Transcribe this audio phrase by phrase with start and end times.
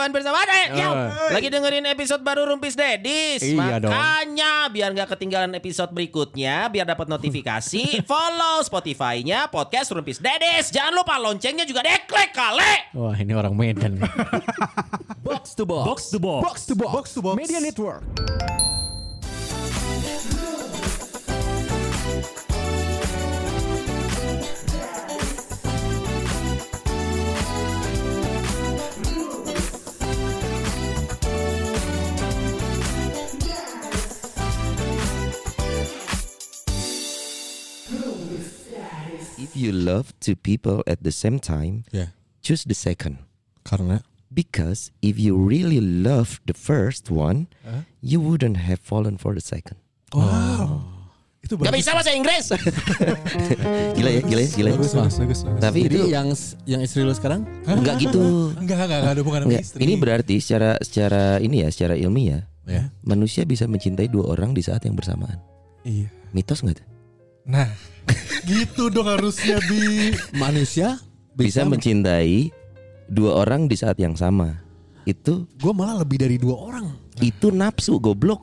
[0.00, 0.88] Setiawan bersama ada ya.
[1.28, 3.44] Lagi dengerin episode baru Rumpis Dedis.
[3.44, 3.92] Iya dong.
[3.92, 10.72] Makanya biar nggak ketinggalan episode berikutnya, biar dapat notifikasi, follow Spotify-nya podcast Rumpis Dedis.
[10.72, 12.96] Jangan lupa loncengnya juga deklik kali.
[12.96, 14.00] Wah ini orang Medan.
[15.28, 15.84] Box to box.
[15.84, 16.40] Box to box.
[16.48, 16.92] Box to box.
[16.96, 17.36] Box to box.
[17.36, 18.00] Media Network.
[39.40, 42.12] If you love two people at the same time, Ya.
[42.44, 43.24] choose the second.
[43.64, 47.50] Karena Because if you really love the first one,
[47.98, 49.74] you wouldn't have fallen for the second.
[51.40, 52.52] itu Gak bisa bahasa Inggris.
[53.98, 54.76] Gila ya, gila ya, gila ya.
[54.78, 55.40] Bagus, bagus, bagus.
[55.58, 56.28] Tapi Jadi itu yang
[56.62, 57.42] yang istri lu sekarang?
[57.66, 58.22] enggak gitu.
[58.60, 59.80] Enggak, enggak, enggak ada hubungan sama istri.
[59.82, 62.92] Ini berarti secara secara ini ya, secara ilmiah, Ya.
[63.02, 65.42] manusia bisa mencintai dua orang di saat yang bersamaan.
[65.82, 66.06] Iya.
[66.30, 66.86] Mitos enggak tuh?
[67.50, 67.66] Nah,
[68.48, 70.14] gitu dong harusnya bi.
[70.32, 72.52] Manusia Bisa mencintai
[73.06, 74.54] dua orang di saat yang sama.
[75.02, 76.86] Itu Gue malah lebih dari dua orang.
[77.20, 78.40] itu nafsu goblok.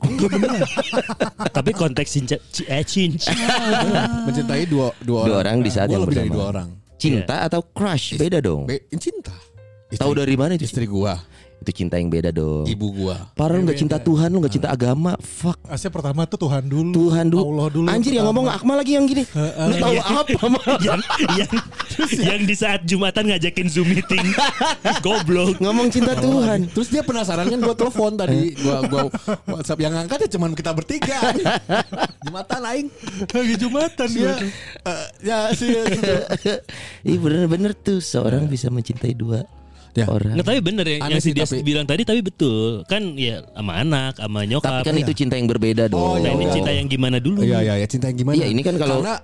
[1.56, 3.34] Tapi konteks cinca, ci- eh, cinca.
[4.26, 5.26] mencintai dua dua orang.
[5.26, 6.38] Dua orang di saat Gua yang lebih dari bersamaan.
[6.38, 6.68] dua orang.
[6.98, 8.66] Cinta atau crush beda dong.
[8.66, 9.34] Be cinta.
[9.90, 10.62] Tahu dari mana itu?
[10.62, 11.16] Istri gua,
[11.58, 12.64] Itu cinta yang beda dong.
[12.64, 13.28] ibu gua.
[13.34, 15.18] Parah lu gak cinta Tuhan, lu gak cinta agama.
[15.18, 15.58] Fuck.
[15.66, 16.94] Asnya pertama tuh Tuhan dulu.
[16.94, 17.42] Tuhan dulu.
[17.44, 17.86] Allah dulu.
[17.90, 19.26] Anjir yang ngomong Akmal lagi yang gini.
[19.34, 20.64] Lu tahu apa mal?
[20.86, 21.00] yang,
[21.34, 21.50] yang,
[22.14, 24.22] yang di saat Jumatan ngajakin Zoom meeting.
[25.04, 25.58] Goblok.
[25.58, 26.70] Ngomong cinta Tuhan.
[26.70, 29.02] Terus dia penasaran kan gua telepon tadi, gua gua
[29.50, 31.18] WhatsApp yang angkat ya cuman kita bertiga.
[32.22, 32.88] Jumatan aing.
[33.28, 34.46] Lagi Jumatan Dia dia.
[34.86, 35.74] eh, ya sih.
[37.02, 39.42] Iya bener-bener tuh seorang bisa mencintai dua
[39.98, 40.06] Ya.
[40.06, 40.32] orang.
[40.34, 43.02] Nggak tapi bener ya Aneh yang si sih, dia tapi- bilang tadi tapi betul kan
[43.14, 44.70] ya sama anak sama nyokap.
[44.70, 46.20] Tapi kan itu cinta yang berbeda dong.
[46.20, 46.52] Nah ini Oh.
[46.52, 47.42] cinta yang gimana dulu?
[47.42, 48.34] Iya iya ya cinta yang gimana?
[48.34, 49.14] Iya, ini kan kalau- karena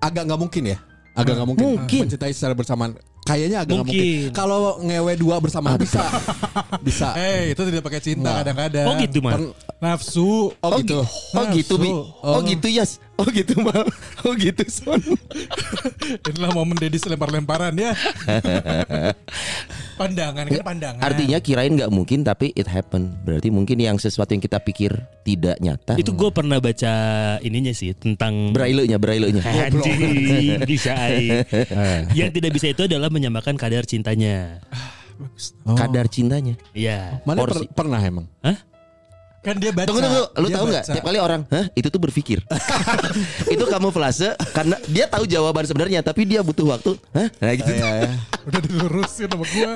[0.00, 0.78] agak nggak mungkin ya.
[1.12, 1.64] Agak nggak mungkin.
[1.76, 2.00] Mungkin.
[2.06, 2.94] mencintai secara bersamaan.
[3.20, 4.00] Kayaknya agak nggak Mungkin.
[4.00, 4.32] mungkin.
[4.32, 6.00] Kalau ngewe dua bersamaan bisa.
[6.80, 7.08] bisa.
[7.20, 8.86] Eh, itu tidak pakai cinta kadang-kadang.
[8.88, 9.36] Oh gitu mah.
[9.36, 10.52] Per- Nafsu.
[10.52, 11.00] oh, gitu.
[11.36, 11.88] Oh gitu bi.
[11.88, 12.24] Nafsu.
[12.24, 13.00] Oh gitu Yas.
[13.20, 13.84] Oh gitu mal.
[14.24, 15.00] Oh gitu Son.
[16.28, 17.92] Inilah momen Dedis lempar-lemparan ya.
[20.00, 21.02] pandangan kan pandangan.
[21.04, 23.12] Artinya kirain nggak mungkin tapi it happen.
[23.20, 26.00] Berarti mungkin yang sesuatu yang kita pikir tidak nyata.
[26.00, 26.92] Itu gue pernah baca
[27.44, 29.44] ininya sih tentang braille-nya, braille-nya.
[29.44, 30.00] Anjing
[30.64, 31.44] bisa ai.
[32.16, 34.64] Yang tidak bisa itu adalah menyamakan kadar cintanya.
[35.76, 36.56] Kadar cintanya.
[36.72, 37.20] Iya.
[37.28, 38.24] Mana per- pernah emang?
[38.40, 38.56] Hah?
[39.40, 39.88] Kan dia baca.
[39.88, 40.84] Tunggu tunggu, lu Dia tahu nggak?
[40.96, 41.64] Tiap kali orang, hah?
[41.72, 42.44] Itu tuh berpikir.
[43.56, 46.96] itu kamuflase karena dia tahu jawaban sebenarnya, tapi dia butuh waktu.
[47.16, 47.28] Hah?
[47.40, 47.72] Nah gitu.
[48.40, 49.72] Udah dilurusin sama gua.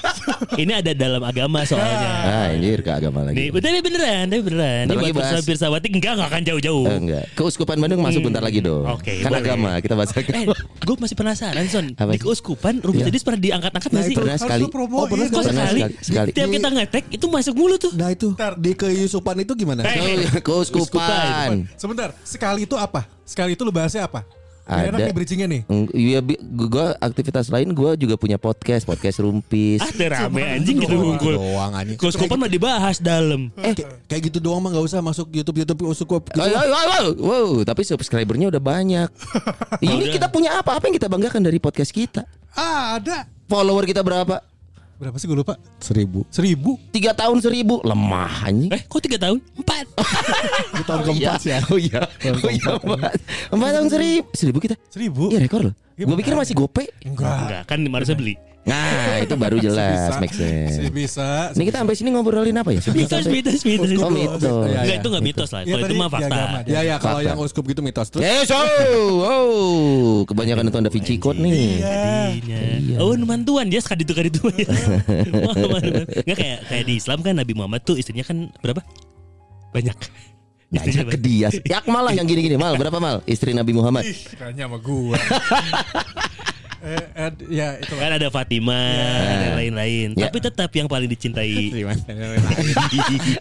[0.62, 2.08] Ini ada dalam agama soalnya.
[2.22, 3.58] Ah, anjir ke agama Nih, lagi.
[3.58, 4.82] tapi beneran, tapi beneran.
[4.82, 5.24] Ini Bentar lagi buat.
[5.26, 6.84] Pirsa Pirsawati enggak enggak akan jauh-jauh.
[6.86, 7.24] Eh, enggak.
[7.34, 8.86] Keuskupan Bandung masuk bentar lagi dong.
[8.86, 9.42] Oke, kan boleh.
[9.42, 10.54] agama kita bahas Eh, agama.
[10.56, 11.86] gue masih penasaran Son.
[11.92, 13.04] Apa Di keuskupan Iya.
[13.06, 14.14] Dedis pernah diangkat-angkat Nah, nggak sih?
[14.16, 14.62] Pernah Harus sekali.
[14.64, 15.50] Oh, pernah sekali?
[15.50, 16.28] sekali, sekali.
[16.32, 17.92] Tiap kita ngetek itu masuk mulu tuh.
[17.92, 19.82] Nah itu di keyusupan itu gimana?
[19.84, 21.66] Eh, Keuskupan.
[21.74, 23.04] Sebentar, sekali itu apa?
[23.22, 24.22] Sekali itu lu bahasnya apa?
[24.66, 24.90] Ada.
[24.90, 25.62] Enak nih bridgingnya nih.
[25.70, 26.18] Eng- Iya,
[26.58, 29.78] gua aktivitas lain gua juga punya podcast, podcast Rumpis.
[29.78, 31.38] Ah, teh rame anjing gitu ngumpul.
[31.38, 31.94] doang anjing.
[31.94, 33.54] Keuskupan mah dibahas dalam.
[33.56, 33.78] Eh,
[34.10, 36.34] kayak gitu doang mah nggak usah masuk YouTube YouTube uskup.
[36.34, 36.42] Oh,
[37.22, 39.06] wow, tapi subscribernya udah banyak.
[39.86, 40.74] Ini kita punya apa?
[40.74, 42.26] Apa yang kita banggakan dari podcast kita?
[42.50, 43.30] Ah, ada.
[43.46, 44.42] Follower kita berapa?
[44.96, 45.60] Berapa sih gue lupa?
[45.76, 46.24] Seribu.
[46.32, 46.80] Seribu.
[46.88, 48.72] Tiga tahun seribu lemah anjing.
[48.72, 49.44] Eh, kok tiga tahun?
[49.52, 49.84] Empat.
[50.72, 51.58] Itu tahun Oh iya, keempat ya.
[51.68, 52.00] oh iya,
[52.32, 53.12] oh iya empat,
[53.52, 54.74] empat tahun seribu, seribu kita.
[54.88, 55.28] Seribu.
[55.28, 55.74] Iya rekor loh.
[56.00, 56.88] Iya, Gue pikir masih gope.
[57.04, 57.28] Enggak.
[57.44, 58.34] Enggak, kan harusnya beli.
[58.66, 60.74] Nah itu baru jelas, make sense.
[60.82, 61.54] Masih bisa.
[61.54, 62.82] Ini kita sampai sini ngobrolin apa ya?
[62.90, 63.90] Mitos, mitos, mitos.
[64.02, 64.42] Oh mitos.
[64.42, 64.94] Iya, Enggak, iya.
[64.98, 65.62] itu enggak mitos lah.
[65.62, 66.42] Iya, Kalau itu mah fakta.
[66.66, 68.26] Ya ya kalau yang uskup gitu mitos terus.
[68.26, 68.58] Eh, so,
[69.22, 69.46] wow,
[70.26, 71.78] kebanyakan nonton Da Vinci Code nih.
[71.78, 72.58] Jadinya.
[72.82, 72.96] Iya.
[72.98, 74.66] Oh, mantuan dia sekali itu kali itu ya.
[76.26, 78.82] Enggak kayak kayak di Islam kan Nabi Muhammad tuh istrinya kan berapa?
[79.70, 79.94] Banyak.
[80.74, 81.48] Nanya ke dia.
[81.62, 83.22] Ya malah yang gini-gini mal berapa mal?
[83.30, 84.02] Istri Nabi Muhammad.
[84.02, 85.14] Ih, nanya sama gua.
[86.84, 88.92] eh, ya itu Kan ada Fatimah,
[89.24, 90.12] ada lain-lain.
[90.14, 90.28] Ya.
[90.28, 91.72] Tapi tetap yang paling dicintai.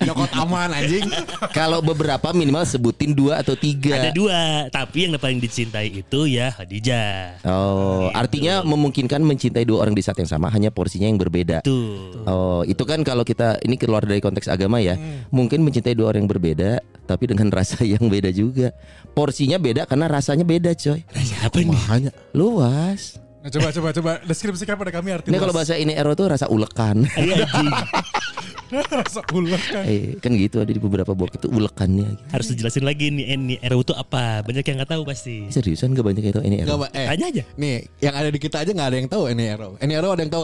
[0.06, 1.06] Nyokot aman anjing.
[1.52, 4.00] Kalau beberapa minimal sebutin dua atau tiga.
[4.00, 7.44] Ada dua, tapi yang paling dicintai itu ya Khadijah.
[7.46, 11.62] Oh, artinya memungkinkan mencintai dua orang di saat yang sama, hanya porsinya yang berbeda.
[11.62, 12.24] Tuh.
[12.26, 14.96] Oh, itu kan kalau kita ini keluar dari konteks agama ya,
[15.30, 18.74] mungkin mencintai dua orang yang berbeda, tapi dengan rasa yang beda juga.
[19.14, 21.00] Porsinya beda karena rasanya beda, coy.
[21.14, 21.70] Siapa nih?
[21.72, 23.22] Makanya Luas.
[23.46, 26.50] Nah, coba coba coba deskripsikan pada kami arti Ini kalau bahasa ini ero tuh rasa
[26.50, 27.06] ulekan.
[27.22, 27.70] Iya anjing.
[28.90, 29.86] rasa ulet kan.
[29.86, 32.18] Eh, kan gitu ada di beberapa bokep itu ulekannya.
[32.18, 32.22] Gitu.
[32.34, 34.42] Harus dijelasin lagi nih ini RU itu apa?
[34.42, 35.46] Banyak yang nggak tahu pasti.
[35.54, 36.74] Seriusan gak banyak yang tahu ini ero.
[36.74, 37.06] Enggak, eh.
[37.06, 37.44] Tanya aja.
[37.62, 39.70] Nih, yang ada di kita aja nggak ada yang tahu ini Ero.
[39.78, 40.44] Ini Ero ada yang tahu?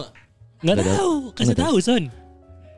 [0.62, 0.76] nggak?
[0.78, 2.04] Tahu, kasih tahu Son.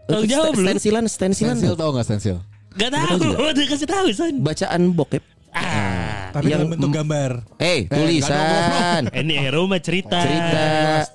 [0.08, 0.68] Tolong jawab belum?
[0.72, 1.56] Stensilan, stensilan.
[1.60, 2.36] Stensil tahu nggak stensil?
[2.74, 4.34] Nggak tahu, udah kasih tahu Son.
[4.40, 5.22] Bacaan bokep.
[5.54, 7.46] Ah, Tapi Yang bentuk gambar.
[7.62, 9.06] Eh, tulisan.
[9.14, 10.18] ini RU mah cerita.
[10.18, 10.66] Cerita.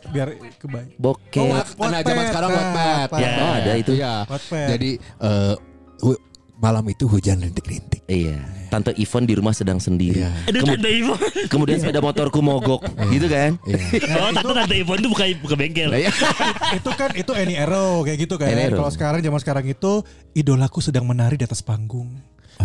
[0.10, 0.96] Biar kebaik.
[0.96, 1.44] Bokep.
[1.76, 3.20] Oh, nah, zaman sekarang Wattpad.
[3.20, 3.32] Ya.
[3.36, 3.92] Oh, ada itu.
[3.94, 4.24] ya.
[4.48, 5.54] Jadi eh,
[6.00, 6.22] hu-
[6.60, 8.04] malam itu hujan rintik-rintik.
[8.06, 8.44] Iya.
[8.70, 10.22] Tante Ivon di rumah sedang sendiri.
[10.22, 10.30] Iya.
[10.52, 11.20] Aduh Kemu- tante Ivon.
[11.48, 13.56] kemudian sepeda motorku mogok, gitu kan?
[13.66, 13.80] Iya.
[14.20, 15.90] Oh tante tante Ivon tuh buka buka bengkel.
[15.90, 16.12] Lah, ya.
[16.78, 18.52] itu kan itu Eni Ero kayak gitu kan.
[18.52, 20.04] Kalau sekarang zaman sekarang itu
[20.36, 22.12] idolaku sedang menari di atas panggung.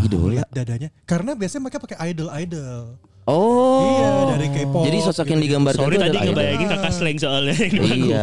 [0.02, 0.42] Idola.
[0.42, 0.88] Lihat dadanya.
[1.06, 2.98] Karena biasanya mereka pakai idol-idol.
[3.24, 3.80] Oh.
[3.80, 4.84] Iya, dari K-pop.
[4.84, 7.56] Jadi sosok yang digambarkan Sorry itu tadi ngebayangin kakak slang soalnya.
[7.72, 8.22] Iya.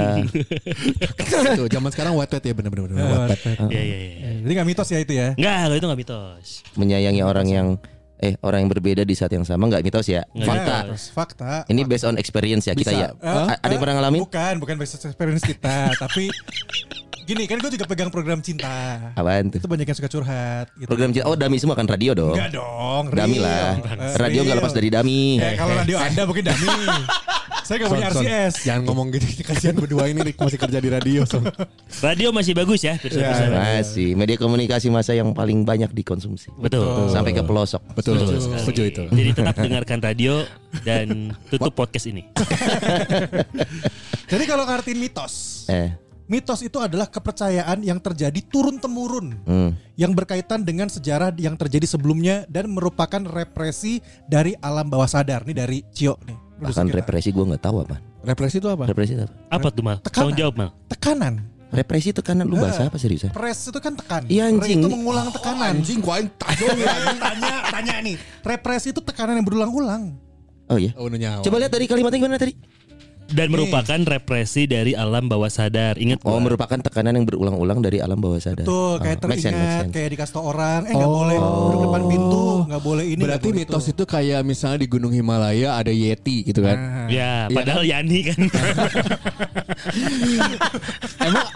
[1.58, 3.58] Tuh, zaman sekarang Wattpad ya bener-bener Eh, Wattpad.
[3.74, 4.30] Iya iya iya.
[4.46, 5.28] Jadi gak mitos ya itu ya.
[5.34, 6.48] Enggak, kalau itu enggak mitos.
[6.78, 7.68] Menyayangi orang yang
[8.22, 10.22] eh orang yang berbeda di saat yang sama nggak mitos ya.
[10.38, 10.78] Nggak Fakta.
[10.86, 11.54] Mitos, Fakta.
[11.66, 13.10] Ini based on experience ya kita ya.
[13.18, 14.22] Eh, Ada yang eh, pernah ngalamin?
[14.22, 16.30] Bukan, bukan based experience kita, tapi
[17.32, 18.68] gini kan gue juga pegang program cinta.
[19.16, 19.64] Apaan tuh?
[19.64, 20.68] Itu banyak yang suka curhat.
[20.76, 20.88] Gitu.
[20.92, 21.26] Program cinta.
[21.26, 22.36] Oh, dami semua kan radio dong.
[22.36, 23.04] Enggak dong.
[23.08, 23.48] Dami real.
[23.48, 23.72] lah.
[23.80, 24.60] Eh, Radio nggak real.
[24.60, 25.40] lepas dari dami.
[25.40, 26.68] Eh, kalau radio Anda mungkin dami.
[27.62, 28.54] Saya gak punya Son, Son, RCS.
[28.68, 31.46] Jangan ngomong gitu kasihan berdua ini Rick masih kerja di radio Son.
[32.04, 33.48] Radio masih bagus ya, pirsa-pirsa.
[33.48, 36.52] Masih media komunikasi masa yang paling banyak dikonsumsi.
[36.60, 37.08] Betul.
[37.08, 37.80] Sampai ke pelosok.
[37.96, 39.04] Betul, Betul setuju itu.
[39.08, 40.44] Jadi tetap dengarkan radio
[40.84, 42.28] dan tutup podcast ini.
[44.32, 45.96] Jadi kalau ngartiin mitos, Eh.
[46.26, 49.72] Mitos itu adalah kepercayaan yang terjadi turun temurun Hmm.
[49.96, 55.56] yang berkaitan dengan sejarah yang terjadi sebelumnya dan merupakan represi dari alam bawah sadar nih
[55.56, 56.38] dari Cio nih.
[56.62, 56.98] Bahkan kita.
[57.02, 57.98] represi gue nggak tahu apa.
[58.22, 58.86] Represi itu apa?
[58.86, 59.34] Represi itu apa?
[59.50, 59.98] Apa tuh mal?
[59.98, 60.22] Tekanan.
[60.22, 60.70] Tolong jawab mal.
[60.86, 61.34] Tekanan.
[61.72, 63.32] Represi itu kan lu bahasa apa serius ya?
[63.32, 64.28] Press itu kan tekan.
[64.28, 64.84] Iya, anjing.
[64.84, 65.80] Re itu mengulang tekanan.
[65.80, 66.92] Anjing gua aing tajong ya.
[67.32, 68.16] tanya, tanya nih.
[68.44, 70.20] Represi itu tekanan yang berulang-ulang.
[70.68, 70.92] Oh iya.
[70.96, 71.08] Oh.
[71.44, 72.54] Coba lihat dari kalimatnya gimana tadi?
[73.32, 75.96] Dan merupakan represi dari alam bawah sadar.
[75.96, 76.44] Ingat Oh, gua.
[76.44, 78.64] merupakan tekanan yang berulang-ulang dari alam bawah sadar.
[78.64, 79.94] Tuh, kayak Oh, make sense, make teringat, sense.
[79.94, 81.16] kayak dikasih tau orang, eh nggak Oh.
[81.18, 83.22] boleh duduk depan pintu, nggak boleh ini.
[83.22, 86.76] Berarti nggak boleh mitos itu kayak misalnya di Gunung Himalaya ada Yeti gitu kan.
[86.76, 87.08] Nah.
[87.08, 88.40] Ya, Iya padahal Yani kan.
[91.22, 91.48] Emang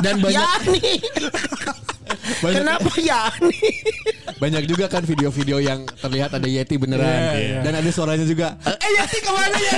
[0.00, 0.80] dan banyak Yani.
[2.38, 3.60] banyak, Kenapa Yani?
[4.38, 7.58] banyak juga kan video-video yang terlihat ada Yeti beneran Iya, iya.
[7.62, 8.58] dan ada suaranya juga.
[8.62, 9.72] Eh Yeti ke mana ya?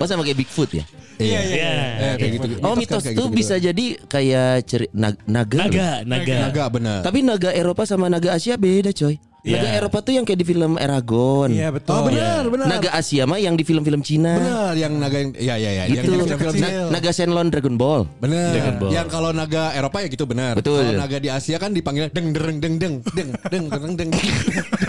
[0.08, 0.84] Sama kayak Bigfoot ya?
[1.18, 1.56] Iya, iya.
[1.58, 1.72] Iya.
[1.98, 2.46] Eh, kayak gitu.
[2.62, 3.36] Oh mitos kan tuh gitu-gitu.
[3.36, 5.56] bisa jadi kayak ceri- nag- naga.
[5.56, 5.64] loh.
[5.68, 6.36] Naga, naga.
[6.48, 6.98] Naga benar.
[7.02, 9.20] Tapi naga Eropa sama naga Asia beda coy.
[9.46, 9.62] Yeah.
[9.62, 11.54] Naga Eropa tuh yang kayak di film Eragon.
[11.54, 11.94] Iya yeah, betul.
[11.94, 12.50] Oh benar, yeah.
[12.50, 12.66] benar.
[12.66, 14.34] Naga Asia mah yang di film-film Cina.
[14.34, 16.10] Benar, yang naga yang ya ya ya, gitu.
[16.10, 16.68] yang film-film Cina.
[16.90, 18.02] Naga Senlon Dragon Ball.
[18.18, 18.50] Benar.
[18.50, 18.90] Dragon Ball.
[18.98, 20.58] Yang kalau naga Eropa ya gitu benar.
[20.58, 20.82] Betul.
[20.82, 24.10] Kalau naga di Asia kan dipanggil deng dereng deng deng deng deng dereng deng.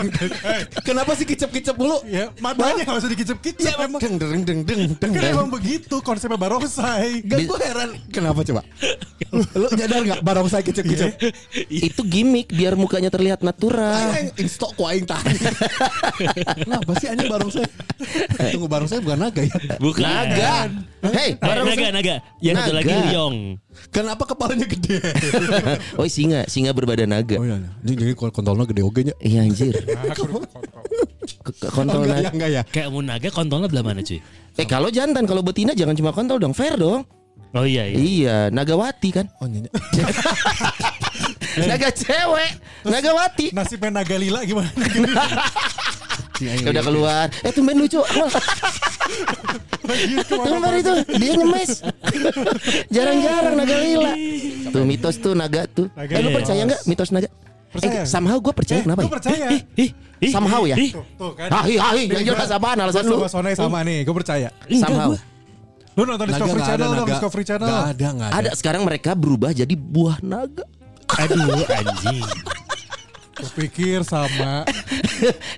[0.88, 2.02] Kenapa sih kicep-kicep mulu?
[2.10, 5.12] Ya, makanya kalau sudah dikicep-kicep ya, emang deng dereng deng deng deng.
[5.14, 7.22] Kan emang begitu konsepnya barongsai.
[7.22, 8.66] Gak gue heran kenapa coba?
[9.30, 11.14] Lu nyadar nggak barongsai kicep-kicep?
[11.70, 14.10] Itu gimmick biar mukanya terlihat natural.
[14.40, 15.36] Instok ku aing tahan
[16.64, 17.68] Kenapa sih anjing barongsai
[18.50, 20.00] Tunggu barongsai bukan naga ya Bukan.
[20.02, 20.56] Naga.
[21.12, 22.14] Hei, Eh, barang naga, naga.
[22.38, 23.36] Yang satu lagi liong.
[23.88, 25.00] Kenapa kepalanya gede
[26.00, 27.36] Oh singa, singa berbadan naga.
[27.36, 29.74] Oh iya Jadi, jadi kontolnya gede oge nya Iya anjir.
[31.40, 32.30] Oh Kontol enggak ya naga.
[32.32, 34.18] enggak ya Kayak mau naga kontolnya belah mana cuy?
[34.54, 37.06] Eh kalau jantan, kalau betina jangan cuma kontol dong, fair dong.
[37.50, 37.96] Oh iya iya.
[37.96, 39.26] Iya, nagawati kan.
[39.38, 39.66] Oh nyanyi
[41.56, 42.50] Naga cewek,
[42.82, 43.46] nagawati.
[43.50, 44.70] Nasibnya naga lila gimana?
[46.40, 47.26] Ya udah keluar.
[47.44, 48.00] Eh tumben lucu.
[50.24, 51.84] Tumben itu dia nyemes.
[52.88, 54.12] Jarang-jarang naga lila.
[54.70, 55.92] Tuh mitos tuh naga tuh.
[55.92, 57.28] Naga eh lu percaya nggak mitos naga?
[57.68, 58.02] Percaya.
[58.02, 59.14] Eh, somehow gue percaya Eh, kenapa gue ya?
[59.14, 59.46] percaya.
[59.52, 59.60] Ih,
[60.18, 60.74] ih, Somehow ya?
[60.74, 60.90] ih.
[60.90, 61.48] Tuh, tuh kan.
[61.52, 63.16] Hahi hahi, yang Nih, jelas gua- apaan alasan lu?
[63.22, 64.48] sama sama nih, gue percaya.
[64.66, 65.12] Somehow.
[65.92, 67.68] Lu nonton Naga Discovery Channel dong, naga Discovery Channel.
[67.68, 70.64] Nggak ada nggak ada Ada sekarang mereka berubah jadi buah naga.
[71.18, 72.26] Aduh anjing.
[73.40, 74.62] Gue pikir sama.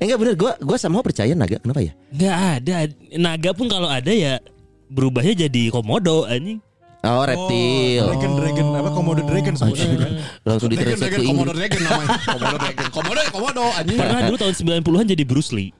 [0.02, 1.54] Eh, enggak bener, gue gua somehow percaya naga.
[1.62, 1.94] Kenapa ya?
[2.10, 2.76] Enggak ada.
[3.14, 4.42] Naga pun kalau ada ya
[4.90, 6.58] berubahnya jadi komodo anjing.
[7.02, 8.02] Oh reptil.
[8.10, 10.12] Dragon, Dragon, apa Komodo Dragon sebenarnya kan.
[10.46, 11.50] Langsung Dragon ditranslate Dragon ke Komodo.
[11.54, 15.70] Dragon namanya Komodo Dragon Komodo Komodo anjing Pernah dulu tahun 90-an jadi Bruce Lee.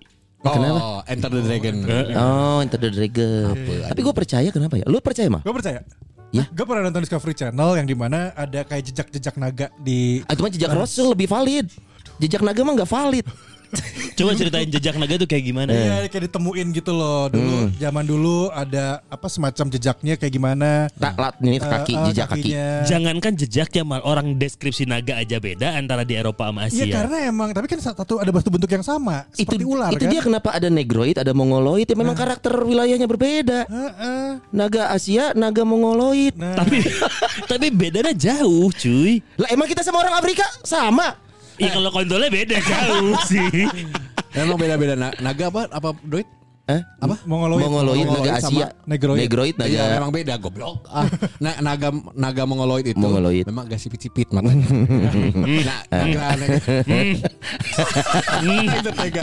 [0.43, 1.75] Oh Enter the Dragon
[2.19, 3.55] Oh, Enter the Dragon.
[3.87, 4.85] Tapi gue percaya kenapa ya?
[4.91, 5.47] Lu percaya mah?
[5.47, 5.79] Gue percaya.
[6.33, 6.49] Ya.
[6.49, 10.41] Gue pernah nonton Discovery Channel yang di mana ada kayak jejak-jejak naga di Ah, Itu
[10.41, 11.69] mah jejak Rasul lebih valid.
[12.17, 13.25] Jejak naga mah nggak valid.
[14.13, 15.73] Coba ceritain jejak naga tuh kayak gimana?
[15.73, 21.15] Iya kayak ditemuin gitu loh dulu zaman dulu ada apa semacam jejaknya kayak gimana Tak
[21.17, 22.41] lat ini kaki Eh, eh, jejak kaki.
[22.45, 22.67] kakinya.
[22.85, 26.95] Jangankan jejaknya mal orang deskripsi naga aja beda antara di Eropa sama Iya Asia.
[26.95, 30.11] karena emang tapi kan satu ada bentuk bentuk yang sama Itu seperti ular itu kan.
[30.11, 33.65] dia kenapa ada negroid, ada mongoloid ya memang karakter wilayahnya berbeda.
[33.65, 34.29] Heeh.
[34.51, 36.37] Naga Asia, naga mongoloid.
[36.37, 36.85] Nah, Tapi
[37.51, 39.25] tapi bedanya jauh, cuy.
[39.35, 41.17] Lah emang kita sama orang Afrika sama.
[41.63, 43.47] Iya kalau kontolnya beda jauh sih.
[44.35, 46.27] Emang beda-beda Na- naga apa apa doit?
[46.63, 46.79] Eh?
[46.79, 47.19] Apa?
[47.27, 47.59] mongoloid.
[47.61, 49.19] Mongoloid, naga Asia, negroid.
[49.19, 49.67] negroid naga.
[49.69, 50.87] Iya memang beda goblok.
[50.87, 53.45] Ah, na- naga naga mongoloid itu Mongoloid.
[53.45, 54.63] memang agak sipit-sipit makanya.
[55.67, 56.59] nah, naga, naga
[58.79, 59.23] itu tega.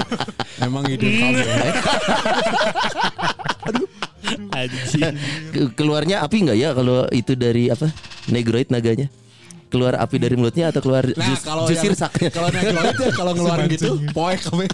[0.60, 1.39] Emang kamu.
[4.51, 5.13] Anjing.
[5.50, 7.88] Ke- Keluarnya api nggak ya kalau itu dari apa?
[8.27, 9.08] Negroid naganya.
[9.70, 12.30] Keluar api dari mulutnya atau keluar Nah, jus, kalau yang- saknya?
[12.34, 14.66] kalau negroid ya kalau ngeluarin gitu, poek kami.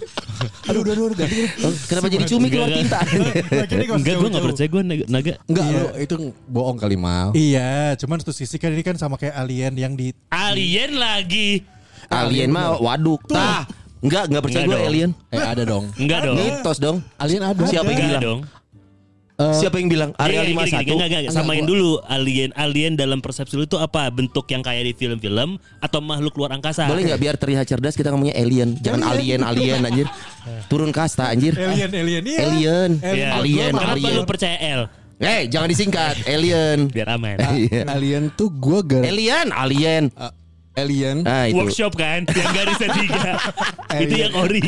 [0.66, 1.36] Aduh, aduh, aduh, ganti.
[1.60, 3.00] Oh, Kenapa jadi cumi keluar tinta?
[3.92, 5.04] Enggak, gue gak percaya gue naga.
[5.06, 5.32] naga.
[5.44, 6.14] Enggak, lu itu
[6.46, 7.28] bohong kali mal.
[7.32, 11.60] Iya, cuman satu sisi kan ini kan sama kayak alien yang di Alien lagi.
[12.08, 13.20] Alien mah waduk.
[13.28, 13.68] Tah.
[14.00, 15.10] Enggak, enggak percaya gue alien.
[15.28, 15.92] Eh ada dong.
[15.94, 16.36] Enggak dong.
[16.36, 16.96] Mitos dong.
[17.16, 17.64] Alien ada.
[17.64, 18.40] Siapa yang bilang?
[19.36, 19.52] Dong.
[19.52, 20.10] Siapa yang bilang?
[20.16, 20.96] Area Gini, gini, gini, 51.
[20.96, 21.34] Enggak, enggak, enggak.
[21.36, 24.08] Samain dulu alien alien dalam persepsi lu itu apa?
[24.08, 26.88] Bentuk yang kayak di film-film atau makhluk luar angkasa?
[26.88, 28.80] Boleh nggak biar terlihat cerdas kita ngomongnya alien.
[28.80, 30.08] Jangan alien, alien anjir.
[30.72, 31.52] Turun kasta anjir.
[31.52, 32.38] alien alien iya.
[32.48, 32.90] Alien.
[33.00, 33.26] Iya.
[33.36, 34.14] Alien, Kenapa alien.
[34.16, 34.82] lu percaya L?
[35.16, 36.28] Eh, jangan disingkat.
[36.28, 36.88] Alien.
[36.92, 37.36] Biar aman.
[37.56, 37.88] Iya.
[37.88, 40.04] Alien tuh gua gara Alien, alien.
[40.76, 41.24] Alien.
[41.24, 41.56] Ah, itu.
[41.56, 43.32] Workshop kan yang garisnya tiga.
[44.04, 44.62] itu yang ori.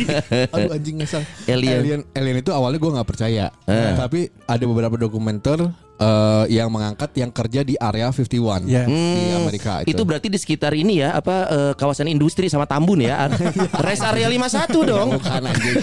[0.56, 1.22] Aduh anjing ngesal.
[1.46, 1.78] Alien.
[1.84, 2.00] alien.
[2.16, 3.52] Alien itu awalnya gue nggak percaya.
[3.68, 3.92] Eh.
[3.94, 8.84] Tapi ada beberapa dokumenter eh, yang mengangkat yang kerja di area 51 Iya.
[8.86, 9.90] di Amerika itu.
[9.92, 13.26] Itu berarti di sekitar ini ya, apa eh, kawasan industri sama Tambun ya.
[13.86, 15.08] Rest area 51 dong.
[15.14, 15.76] Bukan anjing.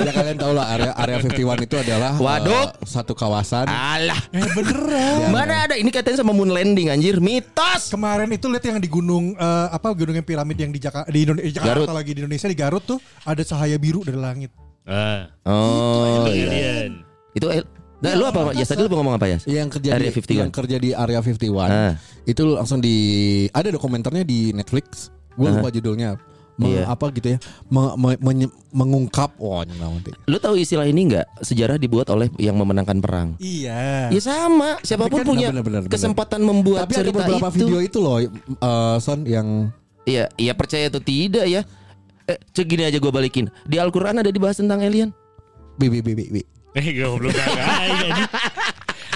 [0.00, 2.68] ya kalian tahu lah area area 51 itu adalah eh, Waduk.
[2.82, 3.68] satu kawasan.
[3.68, 4.20] Alah.
[4.32, 5.28] Eh beneran.
[5.28, 7.20] Mana ada ini katanya sama moon landing anjir.
[7.20, 7.92] Mitos.
[7.92, 11.44] Kemarin itu lihat yang di gunung eh, apa gunungnya piramid yang di, Jaka, di, Indone-
[11.44, 11.92] di Jakarta Garut.
[11.92, 14.50] lagi di Indonesia di Garut tuh ada cahaya biru dari langit.
[14.88, 16.48] Ah, Oh, itu iya.
[16.48, 16.92] alien.
[17.30, 17.68] Itu el-
[17.98, 18.52] Nah, lu apa?
[18.52, 19.38] Ya tadi lu ngomong apa ya?
[19.42, 20.38] Yang kerja Area di 51.
[20.38, 21.92] yang kerja di area 51 Ah.
[22.24, 22.96] itu langsung di
[23.50, 25.10] ada dokumenternya di Netflix.
[25.32, 26.14] Gue lupa judulnya.
[26.54, 26.90] Me- Iya.
[26.90, 27.38] Apa gitu ya?
[27.68, 28.18] Me- me-
[28.72, 30.10] mengungkap oh nanti.
[30.26, 31.38] Lu tahu istilah ini nggak?
[31.40, 33.28] Sejarah dibuat oleh yang memenangkan perang.
[33.38, 34.10] Iya.
[34.10, 35.92] Ya sama, siapa pun kan- punya Bener, bener, bener.
[35.92, 37.56] kesempatan membuat Tapi ada cerita beberapa itu.
[37.56, 38.30] video itu loh eh,
[38.98, 39.70] Son yang
[40.02, 41.62] Iya, iya percaya atau tidak ya.
[42.24, 43.46] Eh, cek gini aja gue balikin.
[43.62, 45.14] Di Al-Qur'an ada dibahas tentang alien.
[45.76, 46.42] bi bi bi bi,
[46.80, 47.66] goblok kagak.
[47.80, 48.14] anjing.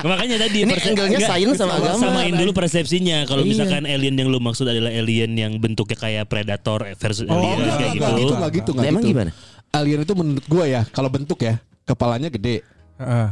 [0.03, 2.01] Makanya tadi Ini perse- angle-nya enggak, sains sama agama.
[2.01, 3.23] Samain dulu persepsinya.
[3.23, 3.51] Kalau Iya.
[3.55, 7.77] misalkan alien yang lu maksud adalah alien yang bentuknya kayak predator versus Oh, alien enggak,
[7.77, 8.19] kayak enggak, gitu.
[8.19, 9.13] gitu, enggak gitu, enggak emang gitu.
[9.15, 9.31] gimana?
[9.71, 11.55] Alien itu menurut gua ya, kalau bentuk ya,
[11.85, 12.67] kepalanya gede.
[12.93, 13.29] Heeh.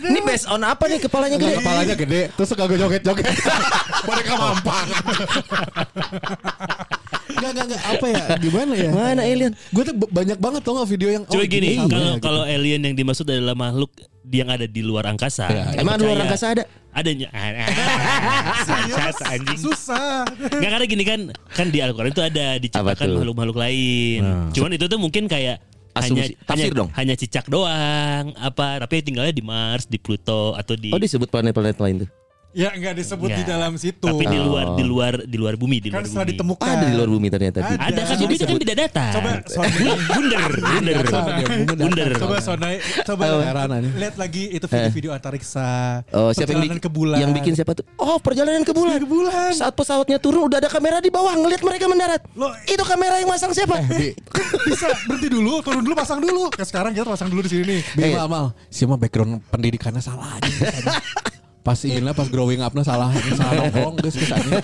[0.10, 1.60] Ini based on apa nih kepalanya Enggak, gede?
[1.60, 3.26] kepalanya gede, terus suka gue joget-joget.
[4.08, 4.86] Mereka mampang.
[7.30, 8.24] Enggak, enggak, enggak, apa ya?
[8.38, 8.90] Gimana ya?
[8.90, 9.52] Mana alien?
[9.70, 12.22] Gue tuh banyak banget tau gak video yang Coba oh, gini, sama kalau ya, gitu.
[12.26, 13.90] kalau alien yang dimaksud adalah makhluk
[14.30, 15.46] yang ada di luar angkasa.
[15.50, 16.64] Iya, kita Emang di luar angkasa ada?
[16.90, 17.28] Adanya.
[19.34, 19.58] Anjing.
[19.58, 20.26] Susah.
[20.28, 21.20] Nggak karena gini kan
[21.54, 24.20] kan di Al-Qur'an itu ada diciptakan makhluk-makhluk lain.
[24.54, 25.62] Cuman itu tuh mungkin kayak
[25.98, 26.22] hanya.
[26.46, 26.88] Tafsir hanya, dong.
[26.94, 31.78] hanya cicak doang apa tapi tinggalnya di Mars, di Pluto atau di Oh disebut planet-planet
[31.82, 32.19] lain tuh.
[32.52, 33.48] Ya nggak disebut di Nggak.
[33.48, 34.02] dalam situ.
[34.02, 34.74] tapi di luar Oh.
[34.74, 36.32] di luar di luar bumi di kan luar setelah bumi.
[36.34, 36.66] ditemukan.
[36.68, 37.58] Ada di luar bumi ternyata.
[37.60, 37.74] Ada.
[37.80, 39.12] Ada kan bumi itu kan tidak datar.
[39.12, 39.30] Coba
[40.10, 40.96] Bunder, bunder,
[41.76, 42.10] bunder.
[42.16, 43.78] coba Sonai, coba aja.
[43.78, 46.02] lihat lagi itu video-video antariksa.
[46.10, 47.16] Oh, siapa yang perjalanan bikin, ke bulan.
[47.18, 47.84] yang bikin siapa tuh?
[47.96, 48.98] Oh, perjalanan ke bulan.
[48.98, 49.50] Ke bulan.
[49.52, 52.20] Saat pesawatnya turun udah ada kamera di bawah ngelihat mereka mendarat.
[52.34, 53.78] Loh, Itu kamera yang masang siapa?
[53.84, 54.10] Bi,
[54.68, 56.50] bisa berhenti dulu, turun dulu, pasang dulu.
[56.50, 57.80] Kayak sekarang kita pasang dulu di sini nih.
[58.00, 58.12] Eh.
[58.12, 58.46] mal, mal.
[58.68, 60.50] Siapa background pendidikannya salah aja.
[61.70, 64.58] Pas inilah pas growing up salah salah nongkrong guys kesannya.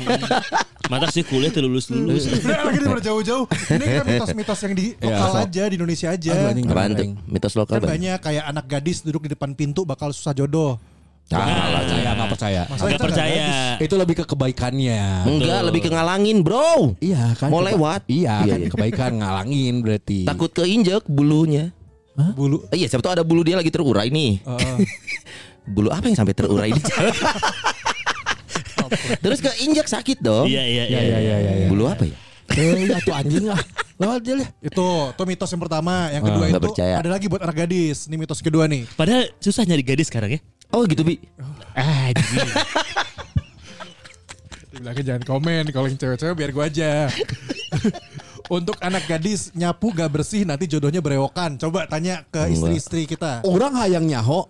[0.86, 2.26] Mata sih kuliah tuh lulus lulus.
[2.26, 3.46] Udah lagi daripada jauh-jauh.
[3.46, 5.42] Ini kan mitos-mitos yang di Iya, lokal sok.
[5.46, 6.30] aja, di Indonesia aja.
[6.34, 6.66] Aduh, anjing.
[6.66, 7.10] Apaan tuh?
[7.26, 10.82] Mitos lokal Kan banyak kayak anak gadis duduk di depan pintu bakal susah jodoh.
[11.26, 11.42] Nah,
[11.82, 12.62] percaya nggak percaya.
[12.66, 13.46] Masalah Gak itu anak percaya.
[13.78, 15.02] Itu lebih ke kebaikannya.
[15.26, 16.98] Enggak, lebih ke ngalangin, Bro.
[16.98, 17.50] Iya kan.
[17.50, 18.06] Mau lewat.
[18.06, 18.70] Iya Iya, kan iya.
[18.70, 20.22] kebaikan ngalangin berarti.
[20.26, 21.70] Takut keinjek bulunya.
[22.14, 22.66] Bulu.
[22.70, 24.42] Eh, Iya, siapa tahu ada bulu dia lagi terurai nih.
[24.42, 24.76] Heeh.
[25.66, 27.14] Bulu apa yang sampai terurai di jalan?
[29.18, 30.46] Terus keinjek sakit dong.
[30.46, 31.18] Iya iya Iya iya.
[31.18, 31.68] iya iya iya.
[31.68, 32.14] Bulu apa ya?
[32.54, 33.58] Eh, ya tuh anjing lah.
[33.99, 34.49] Lewat aja lah.
[34.62, 35.94] Itu, itu mitos yang pertama.
[36.14, 36.94] Yang kedua nggak itu percaya.
[37.00, 38.06] ada lagi buat anak gadis.
[38.06, 38.87] Ini mitos kedua nih.
[38.94, 40.40] Padahal susah nyari gadis sekarang ya.
[40.70, 41.18] Oh gitu, Bi.
[41.75, 42.12] Ah.
[44.70, 47.08] Dibilangin jangan komen kalau yang cewek-cewek biar gua aja.
[48.46, 51.58] Untuk anak gadis nyapu gak bersih nanti jodohnya berewokan.
[51.58, 53.42] Coba tanya ke istri-istri kita.
[53.42, 54.46] Orang hayang nyaho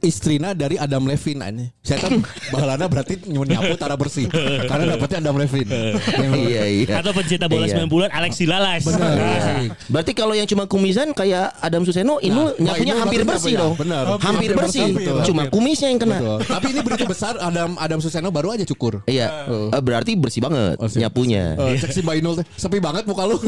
[0.00, 1.64] istrina dari Adam Levine aja.
[1.80, 2.18] Saya kan
[2.52, 4.26] bahalana berarti nyapu tara bersih.
[4.66, 5.68] Karena dapetnya Adam Levine.
[6.48, 6.94] iya iya.
[6.98, 7.84] Atau pencinta bola Iya.
[7.84, 8.82] 90-an Alexi Lalas.
[8.82, 9.14] Benar.
[9.14, 13.30] Nah, Berarti kalau yang cuma kumisan kayak Adam Suseno, ini Nah, nyapunya ini hampir berarti
[13.30, 13.62] bersih nyapunya.
[13.62, 13.74] dong.
[13.78, 14.02] Benar.
[14.06, 14.88] Hampir Hampir bersih.
[15.24, 16.18] Cuma kumisnya yang kena.
[16.18, 16.38] Betul.
[16.46, 19.04] Tapi ini berita besar Adam Adam Suseno baru aja cukur.
[19.06, 21.54] Iya, Eh, berarti bersih banget Oh, nyapunya.
[21.56, 23.36] Eh, cek si Mbak Inul teh sepi banget muka lu.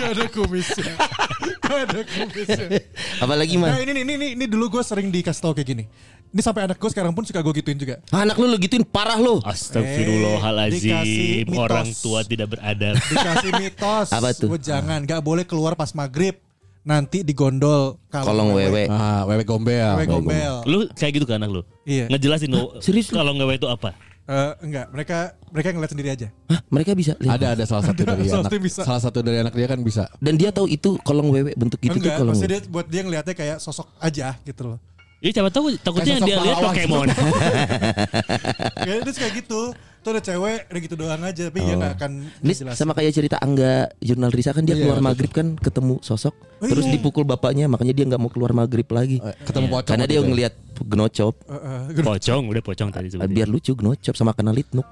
[0.00, 0.94] Gak ada kumisnya.
[1.62, 2.68] Gak ada kumisnya.
[3.22, 5.84] Apalagi Nah mah ini nih, ini, ini, ini dulu gue sering dikasih tau kayak gini.
[6.30, 7.98] Ini sampai anak gue sekarang pun suka gue gituin juga.
[8.14, 9.42] anak lu lu gituin parah lu.
[9.42, 9.50] Ah.
[9.50, 11.50] Astagfirullahalazim.
[11.58, 12.94] Orang tua tidak beradab.
[12.98, 14.14] Dikasih mitos.
[14.14, 14.54] Apa tuh?
[14.54, 16.38] Gua jangan, gak boleh keluar pas maghrib.
[16.80, 18.88] Nanti digondol Kolong wewe.
[18.88, 20.00] Ah, wewe gombel.
[20.00, 20.64] Wewe gombel.
[20.64, 21.60] Lu kayak gitu ke anak lu?
[21.84, 22.08] Iya.
[22.08, 22.72] Ngejelasin lu.
[22.80, 23.12] serius?
[23.12, 23.92] Kalau ngewe itu apa?
[24.30, 26.28] Eh, enggak, mereka mereka ngeliat sendiri aja.
[26.46, 27.34] Hah, mereka bisa lihat.
[27.34, 28.62] Ada ada salah satu dari Salah anak.
[28.62, 28.80] bisa.
[28.86, 30.06] Salah satu dari anak dia kan bisa.
[30.22, 32.38] Dan dia tahu itu kolong wewe bentuk gitu tuh enggak, kolong.
[32.38, 34.78] maksudnya dia buat dia ngeliatnya kayak sosok aja gitu loh.
[35.18, 36.62] Iya siapa tahu takutnya dia lihat.
[36.62, 37.08] Pokemon.
[38.86, 39.74] Ya terus kayak gitu.
[40.00, 42.72] Tuh ada cewek udah gitu doang aja, tapi dia nggak akan Ini jelasin.
[42.74, 45.06] sama kayak cerita Angga jurnal Risa kan dia Iya, keluar betul.
[45.06, 46.92] maghrib kan ketemu sosok Oh, terus iya.
[46.92, 49.84] dipukul bapaknya makanya dia nggak mau keluar maghrib lagi Eh, Ketemu pocong.
[49.86, 50.28] karena dia gitu.
[50.28, 51.56] ngelihat genocop Eh,
[51.92, 53.32] eh, Pocong, udah pocong tadi sebetulnya.
[53.34, 54.84] biar lucu genocop sama kena litnuk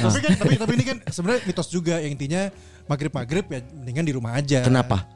[0.00, 2.50] tapi kan tapi, tapi ini kan sebenarnya mitos juga yang intinya
[2.86, 4.62] maghrib maghrib ya mendingan di rumah aja.
[4.62, 5.06] kenapa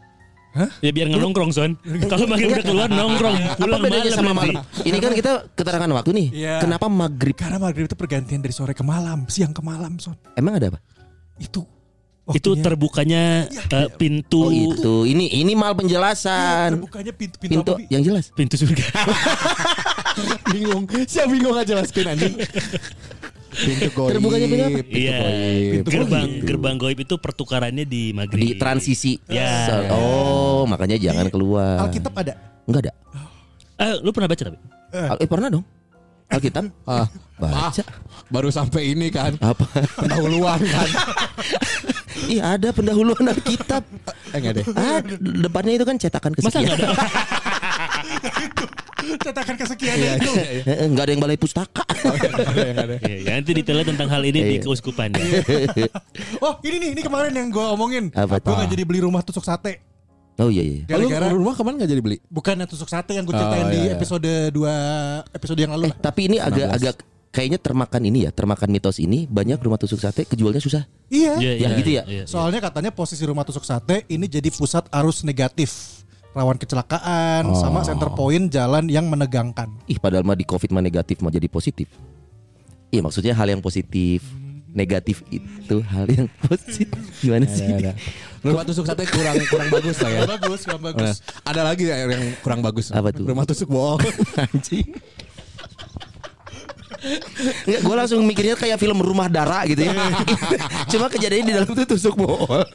[0.54, 1.74] Ya biar nggak nongkrong son.
[2.10, 3.36] Kalau maghrib udah keluar apa nongkrong.
[3.58, 6.54] Pulang bedanya malam sama malam ini kan kita keterangan waktu nih Iya.
[6.58, 10.14] kenapa maghrib Karena maghrib itu pergantian dari sore ke malam, siang ke malam, son.
[10.34, 10.78] emang ada apa
[11.36, 11.66] Itu
[12.24, 17.70] Itu waktunya- terbukanya eh, pintu oh itu ini ini mal penjelasan terbukanya pintu pintu, pintu
[17.70, 17.84] apa, Bi?
[17.90, 18.80] yang jelas pintu surga.
[20.48, 20.84] bingung.
[21.04, 22.34] Siapa bingung aja laskin anjing.
[23.54, 24.10] Pintu goib.
[24.10, 24.78] Terbukanya pintu apa?
[24.80, 25.16] Pintu Iya.
[25.16, 25.84] goib.
[25.86, 26.44] Gerbang Gitu.
[26.44, 28.42] gerbang goib itu pertukarannya di maghrib.
[28.42, 29.66] di transisi Ya.
[29.66, 32.34] So- oh makanya jangan keluar Alkitab ada.
[32.64, 32.92] enggak ada
[33.76, 34.58] Eh, lu pernah baca tapi?
[34.92, 35.64] Al- eh pernah dong
[36.26, 37.06] Alkitab Ah,
[37.36, 37.82] baca
[38.26, 39.34] baru sampai ini kan.
[39.38, 40.88] apa Pendahuluan kan.
[42.24, 43.82] Iya ada pendahuluan Alkitab
[44.30, 44.64] Eh enggak deh.
[44.72, 44.98] Ah,
[45.36, 46.64] depannya itu kan cetakan Masa kesekian.
[46.64, 46.88] nggak ada?
[49.24, 50.30] Cetakan kesekian Iya, itu.
[50.30, 50.62] iya, iya.
[50.66, 51.84] Eh, Enggak ada yang balai pustaka.
[52.44, 52.94] Ada yang ada.
[53.00, 55.22] Ya, nanti detailnya tentang hal ini di keuskupan ya.
[56.44, 58.12] Oh ini nih, ini kemarin yang gue omongin.
[58.12, 59.80] Apa Gue gak jadi beli rumah tusuk sate.
[60.36, 60.80] Oh iya iya.
[60.84, 62.18] Gara-gara lu rumah ke mana gak jadi beli?
[62.26, 65.84] bukan yang tusuk sate yang gue ceritain Oh, di iya, episode 2 episode yang lalu
[65.84, 65.98] Eh, lah.
[66.02, 66.94] tapi ini agak agak
[67.30, 70.84] kayaknya termakan ini ya, termakan mitos ini banyak rumah tusuk sate kejualnya susah.
[71.08, 71.38] Iya.
[71.40, 72.02] Ya, gitu ya?
[72.04, 72.24] iya.
[72.26, 76.03] Soalnya katanya posisi rumah tusuk sate ini jadi pusat arus negatif.
[76.34, 77.54] Rawan kecelakaan Oh.
[77.54, 79.70] sama center point jalan yang menegangkan.
[79.86, 81.86] Ih, padahal mah di Covid mah negatif mau jadi positif.
[82.90, 84.18] Iya, maksudnya hal yang positif.
[84.68, 86.90] Negatif itu hal yang positif.
[87.20, 87.62] Gimana sih?
[87.64, 87.92] Ada, ada.
[88.42, 90.20] Rumah tusuk sate kurang kurang bagus lah ya.
[90.28, 91.14] bagus, kurang Nah, bagus.
[91.40, 92.90] ada lagi ya yang kurang bagus.
[92.90, 93.22] Apa tuh?
[93.24, 94.02] Rumah tusuk bohong.
[94.44, 94.90] Anjing.
[97.64, 99.94] Enggak, gue langsung mikirnya kayak film Rumah Dara gitu ya.
[100.88, 102.66] Cuma kejadiannya di dalam itu tusuk bohong.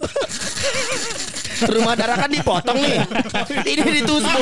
[1.68, 3.00] Rumah Dara kan dipotong nih.
[3.76, 4.40] Ini ditusuk.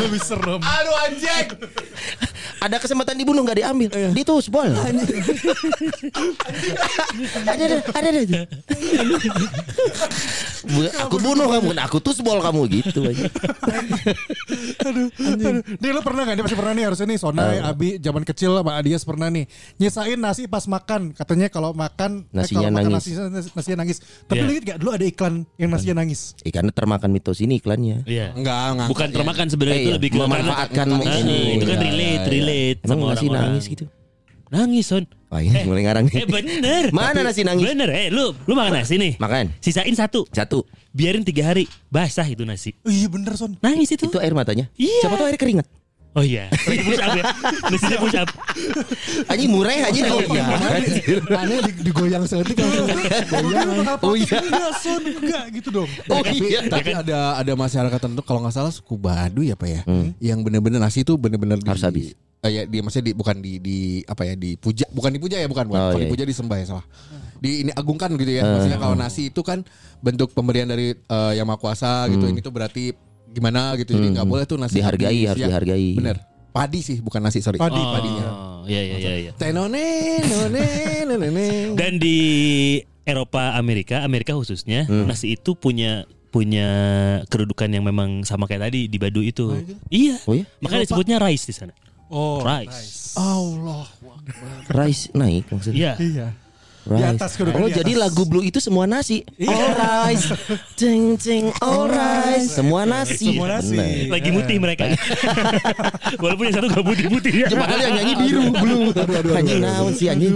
[0.00, 0.60] Lebih serem.
[0.62, 1.46] Aduh anjing.
[2.58, 3.88] Ada kesempatan dibunuh nggak diambil.
[4.10, 4.70] Ditusbol.
[7.44, 8.40] ada ada ada ada.
[10.64, 13.26] Bu- aku bunuh kamu, aku tusbol kamu gitu aja.
[14.82, 15.54] Aduh, aduh.
[15.76, 16.34] Nih lu pernah gak?
[16.34, 19.44] Dia pasti pernah nih harusnya nih Sonai, Abi, zaman kecil sama Adias pernah nih
[19.76, 23.06] Nyisain nasi pas makan Katanya kalau makan eh, Nasinya kalau makan nangis.
[23.10, 24.42] nasi, nasinya nangis Tapi Iya.
[24.42, 28.02] lu inget gak dulu ada iklan yang nasinya nangis Eh, karena termakan mitos ini iklannya.
[28.04, 28.34] Iya.
[28.34, 28.88] Enggak, enggak.
[28.88, 31.40] Bukan termakan sebenarnya Eh, itu iya, lebih ke memanfaatkan karena- ini.
[31.52, 32.31] Itu kan Iya, relate, iya.
[32.32, 33.52] Relate Emang sama masih orang-orang.
[33.52, 33.84] nangis gitu.
[34.52, 35.04] Nangis son.
[35.32, 36.92] Wah, ini mulai ngarang Eh bener.
[36.92, 37.64] Mana nasi nangis?
[37.64, 37.88] Bener.
[37.88, 39.16] Eh lu lu makan nasi nih.
[39.16, 39.48] Makan.
[39.64, 40.28] Sisain satu.
[40.28, 40.68] Satu.
[40.92, 41.64] Biarin tiga hari.
[41.88, 42.76] Basah itu nasi.
[42.84, 44.04] Oh, Iya bener Son Nangis itu.
[44.04, 44.68] Itu air matanya.
[44.76, 45.08] Iya.
[45.08, 45.64] Siapa tuh air keringat.
[46.12, 46.52] Oh iya.
[46.52, 47.24] Lagi push up ya.
[47.72, 48.28] Nasinya push up.
[49.32, 50.04] Anjing murah anjing.
[50.12, 50.44] Oh iya.
[51.24, 52.84] Mana di, digoyang seletik langsung.
[53.32, 53.68] Goyang.
[54.04, 54.36] Oh iya.
[54.44, 56.68] Enggak Son Enggak gitu dong Oh iya.
[56.68, 59.80] tapi ada ada masyarakat tertentu kalau nggak salah suku Baduy apa ya,
[60.20, 61.68] yang bener-bener nasi itu bener-bener Hmm.
[61.72, 62.06] Harus habis.
[62.42, 65.62] Eh, ya, dia maksudnya di, bukan di, di apa ya dipuja, bukan dipuja ya bukan,
[65.70, 65.78] bukan.
[65.78, 66.86] Oh, Kalau iya, dipuja disembah ya salah.
[67.38, 68.42] Di ini agungkan gitu ya.
[68.42, 69.62] Maksudnya kalau nasi itu kan
[70.02, 72.26] bentuk pemberian dari eh, yang maha kuasa gitu.
[72.26, 72.90] Ini tuh berarti
[73.32, 73.92] gimana gitu.
[73.92, 74.92] Jadi nggak boleh tuh nasi Hmm.
[74.92, 75.48] Dihargai, habis, harus ya.
[75.48, 75.90] dihargai.
[75.96, 76.16] Bener.
[76.52, 77.56] Padi sih bukan nasi sorry.
[77.56, 78.26] Padi, padinya.
[78.28, 79.30] Oh, iya iya iya iya.
[79.32, 80.64] Tenone, none,
[81.08, 81.46] none.
[81.72, 82.18] Dan di
[83.02, 85.08] Eropa Amerika, Amerika khususnya, Hmm.
[85.08, 86.68] nasi itu punya punya
[87.28, 89.52] kedudukan yang memang sama kayak tadi di Badu itu.
[89.88, 90.16] Iya.
[90.24, 90.44] Oh iya?
[90.60, 91.72] Makanya disebutnya rice di sana.
[92.08, 93.16] Oh Rice.
[93.16, 93.88] Allah.
[94.68, 95.76] Rice naik maksudnya.
[95.76, 95.92] Iya.
[96.00, 96.28] Iya
[96.82, 98.02] Di atas kudu Oh di jadi atas.
[98.02, 99.22] lagu Blue itu semua nasi.
[99.38, 100.34] All rice,
[100.74, 103.30] cing cing, all rice, semua nasi.
[103.30, 103.70] Semua nasi.
[103.72, 104.10] Bener.
[104.10, 104.90] Lagi mutih mereka.
[106.22, 107.46] Walaupun yang satu gak putih-putih ya.
[107.48, 108.90] Padahal yang nyanyi biru, Blue.
[109.32, 110.34] Anjing naon sih anjing.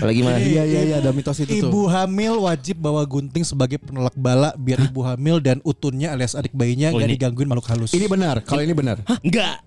[0.00, 0.38] Lagi mana?
[0.40, 1.68] Iya iya iya ada mitos itu tuh.
[1.68, 6.52] Ibu hamil wajib bawa gunting sebagai penolak bala biar ibu hamil dan utunnya alias adik
[6.52, 7.14] bayinya Oh, ini.
[7.14, 7.92] digangguin makhluk halus.
[7.92, 8.40] Ini benar.
[8.42, 9.04] Kalau ini benar.
[9.20, 9.60] Enggak.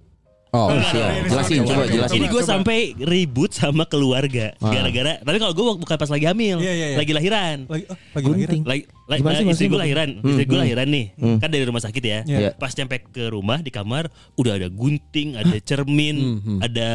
[0.53, 1.33] Oh, Siap.
[1.33, 2.17] Jelasin coba jelasin.
[2.21, 5.17] Ini gue sampai ribut sama keluarga gara-gara.
[5.25, 6.97] Tapi kalau gue bukan pas lagi hamil, Iya, iya, iya.
[7.01, 7.65] lagi lahiran.
[7.65, 8.61] lagi oh, lagi lahiran.
[8.61, 11.05] Lagi, lagi Gimana sih, istri gue lahiran, istri gue lahiran nih,
[11.41, 12.19] kan dari rumah sakit ya.
[12.29, 12.49] Iya.
[12.53, 16.89] Pas nyampe ke rumah di kamar, udah ada gunting, ada cermin, ada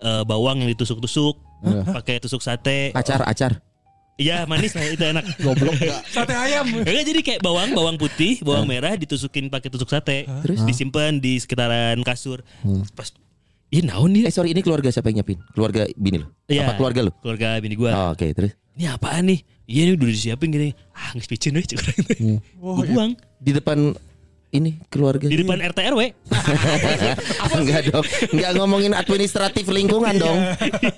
[0.00, 1.36] eh, bawang yang ditusuk-tusuk,
[1.92, 2.96] pakai tusuk sate.
[2.96, 3.67] Acar acar.
[4.18, 5.24] Iya manis lah itu enak.
[5.38, 6.02] goblok enggak.
[6.10, 6.66] Sate ayam.
[6.82, 11.38] Enggak jadi kayak bawang, bawang putih, bawang merah ditusukin pakai tusuk sate, terus disimpan di
[11.38, 12.42] sekitaran kasur.
[12.98, 13.14] Pas,
[13.68, 14.32] Ih naon Eh nih?
[14.32, 15.38] sorry ini keluarga siapa yang nyiapin?
[15.52, 16.32] Keluarga bini lo?
[16.48, 16.64] Iya.
[16.64, 17.12] Apa keluarga lo?
[17.20, 17.90] Keluarga bini gue.
[17.92, 19.44] Oh, Oke terus Ini apaan nih?
[19.68, 20.72] Iya ini udah disiapin gini.
[20.96, 21.92] Ah nggak spicin deh cukup.
[22.56, 23.92] Gue buang di depan
[24.48, 26.02] ini keluarga di depan RT RW.
[27.58, 30.40] Enggak dong Enggak ngomongin administratif lingkungan dong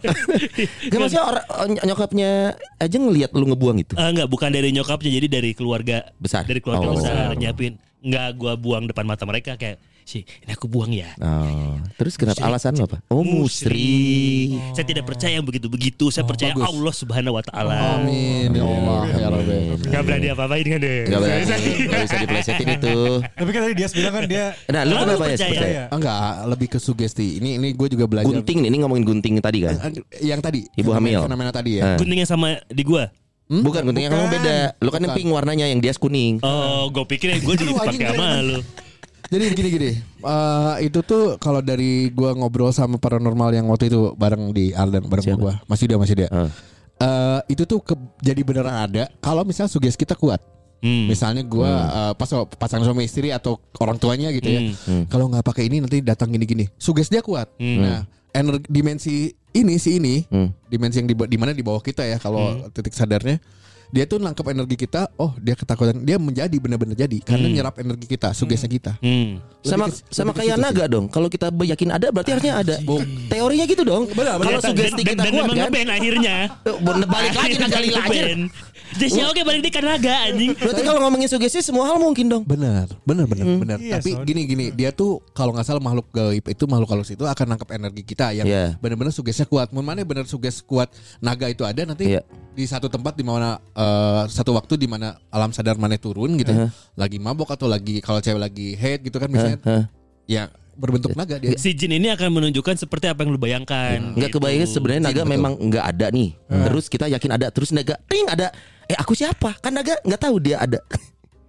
[0.86, 1.44] Enggak maksudnya orang
[1.82, 2.30] nyokapnya
[2.78, 6.46] aja ngelihat lu ngebuang itu Ah enggak, bukan dari nyokapnya, jadi dari keluarga Besar.
[6.46, 6.94] Dari keluarga Oh.
[6.94, 7.74] besar nyiapin.
[8.00, 12.40] Enggak gua buang depan mata mereka kayak, "Sih, ini aku buang ya." Oh, terus kenapa
[12.42, 13.00] alasan lo apa?
[13.08, 14.56] Oh musri.
[14.72, 16.08] Saya tidak percaya yang begitu-begitu.
[16.08, 16.66] Saya percaya bagus.
[16.66, 17.98] Allah Subhanahu wa taala.
[17.98, 19.58] Amin ya Allah ya Rabbi.
[19.80, 20.98] Enggak berani apa-apain kan deh.
[21.06, 22.96] Enggak berani, enggak bisa dipelesetin itu.
[23.22, 25.50] Tapi kan tadi dia bilang kan dia Nah, lu kenapa ya percaya?
[25.50, 25.82] percaya?
[25.90, 27.28] Enggak, lebih ke sugesti.
[27.36, 28.28] Ini ini gue juga belajar.
[28.28, 29.74] Gunting nih, ini ngomongin gunting tadi kan.
[30.18, 30.60] Yang tadi.
[30.74, 31.20] Ibu hamil.
[31.24, 31.82] Fenomena tadi Eh.
[31.82, 31.96] ya.
[31.96, 33.10] Gunting yang sama di gua.
[33.50, 34.30] Bukan gunting yang Bukan.
[34.30, 34.56] ngomong beda.
[34.78, 36.38] Lu kan yang pink warnanya, yang dia kuning.
[36.40, 38.58] Oh, gue pikir gue jadi Aduh, pakai sama lu.
[39.30, 39.90] Jadi gini-gini,
[40.20, 45.06] eh, itu tuh kalau dari gua ngobrol sama paranormal yang waktu itu bareng di Arden
[45.06, 45.38] bareng Siapa?
[45.38, 46.28] gua, masih dia masih dia.
[46.28, 46.50] Ah.
[46.98, 50.42] Eh, itu tuh ke- jadi beneran ada kalau misal sugesti kita kuat.
[50.82, 51.06] Hmm.
[51.06, 52.26] Misalnya gua eh, pas
[52.58, 54.60] pasangan suami istri atau orang tuanya gitu ya.
[55.06, 56.66] Kalau nggak pakai ini nanti datang gini-gini.
[56.74, 57.54] Sugesti dia kuat.
[57.56, 58.02] Nah,
[58.34, 59.14] energi dimensi
[59.50, 60.50] ini si ini, Hmm.
[60.66, 63.38] dimensi yang di, di mana di bawah kita ya kalau titik sadarnya
[63.90, 68.06] dia tuh nangkep energi kita, oh dia ketakutan, dia menjadi benar-benar jadi karena nyerap energi
[68.06, 68.94] kita, sugesti kita.
[69.02, 69.42] Hmm.
[69.60, 70.64] Sama ke- sama kayak situ sih.
[70.64, 71.06] naga dong.
[71.10, 72.74] Kalau kita yakin ada berarti harusnya ada.
[73.28, 74.08] Teorinya gitu dong.
[74.08, 75.88] Kalau sugesti dan, kita dan kuat memang kan.
[76.00, 76.34] akhirnya.
[77.10, 78.24] Balik lagi naga aja.
[78.96, 80.50] Jadi oke balik di naga anjing.
[80.58, 82.42] Berarti kalau ngomongin sugesti semua hal mungkin dong.
[82.42, 83.78] Benar, benar, benar, benar.
[83.78, 87.22] Iya, Tapi gini gini, dia tuh kalau nggak salah makhluk gaib itu makhluk halus itu
[87.22, 88.74] akan nangkap energi kita yang Iya.
[88.82, 89.70] benar-benar sugestinya kuat.
[89.70, 90.90] Mau mana benar sugesti kuat
[91.22, 92.26] naga itu ada nanti Iya.
[92.50, 96.50] di satu tempat di mana eh, satu waktu di mana alam sadar mana turun gitu,
[96.98, 99.84] lagi mabok atau lagi kalau cewek lagi head gitu kan misalnya, Hah?
[100.26, 100.42] ya
[100.80, 101.52] berbentuk naga dia.
[101.60, 104.16] Si jin ini akan menunjukkan seperti apa yang lu bayangkan.
[104.16, 104.40] Nggak gitu.
[104.40, 106.32] kebayang sebenarnya naga memang nggak ada nih.
[106.48, 108.48] Terus kita yakin ada, terus naga ting ada.
[108.90, 109.54] Eh aku siapa?
[109.56, 110.82] Kan naga nggak tahu dia ada.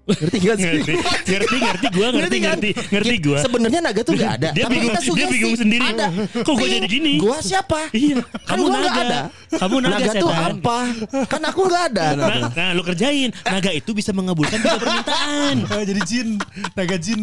[0.01, 0.65] Ngerti gak sih?
[0.67, 2.57] Ngerti, ngerti, ngerti, gua ngerti, kan?
[2.57, 3.37] ngerti, ngerti gua.
[3.39, 4.49] Sebenarnya naga tuh nggak ada.
[4.51, 5.31] Dia tapi bingung- kita dia sugesti.
[5.31, 5.87] bingung sendiri.
[5.87, 6.07] Ada.
[6.41, 7.13] Kok gua Ting, jadi gini?
[7.15, 7.79] Gua siapa?
[7.93, 9.03] Iya, Kan kamu gua nggak naga.
[9.07, 9.19] ada.
[9.55, 10.77] Kamu naga, naga tuh apa?
[11.25, 12.05] Kan aku nggak ada.
[12.13, 13.29] Nah, nah, lu kerjain.
[13.45, 15.55] Naga itu bisa mengabulkan tiga permintaan.
[15.69, 16.27] Ah, jadi jin,
[16.73, 17.19] naga jin.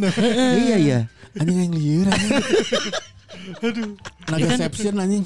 [0.56, 0.98] iya iya.
[1.38, 2.06] Anjing yang liur
[3.56, 3.92] anjing.
[4.30, 5.24] Naga sepsion anjing.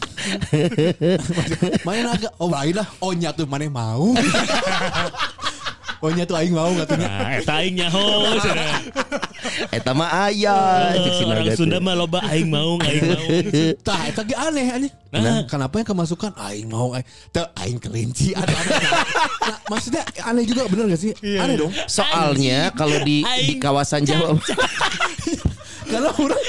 [1.82, 2.28] Mana naga?
[2.38, 2.88] Oh lain lah.
[3.02, 4.14] Oh nyatu mana mau?
[6.02, 7.08] oh nyatu aing mau katanya.
[7.10, 8.06] Nah, eta aing nyaho.
[9.72, 13.26] Eta mah si Eh, Orang Sunda mah loba aing mau, aing mau.
[13.84, 14.90] Tah, eta ge aneh aneh.
[15.12, 15.44] Nah.
[15.44, 17.04] kenapa yang kemasukan aing mau aing,
[17.34, 18.74] teu aing kelinci ada ada.
[19.44, 21.12] Nah, maksudnya aneh juga bener gak sih?
[21.20, 21.72] aneh dong.
[21.84, 24.38] Soalnya kalau di di kawasan Jawa
[25.84, 26.40] Karena orang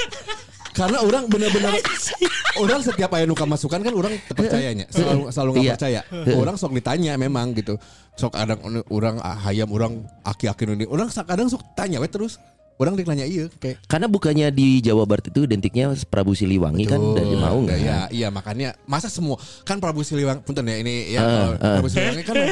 [0.74, 1.78] karena orang bener-bener
[2.62, 5.74] orang setiap aya nu masukan kan orang percayanya selalu selalu nggak Iya.
[5.78, 6.00] percaya.
[6.34, 7.78] Orang sok ditanya memang gitu.
[8.18, 8.58] Sok kadang
[8.90, 10.86] orang ah, hayam orang aki-aki ini.
[10.90, 12.42] Orang kadang sok tanya we terus
[12.74, 17.14] orang ditanya iya kayak karena bukannya di Jawa Barat itu identiknya Prabu Siliwangi kan Betul.
[17.14, 17.78] dari mau nggak?
[17.78, 21.74] Iya, iya makanya masa semua kan Prabu Siliwangi punten ya ini ya kalau ah.
[21.78, 22.34] Prabu Siliwangi kan.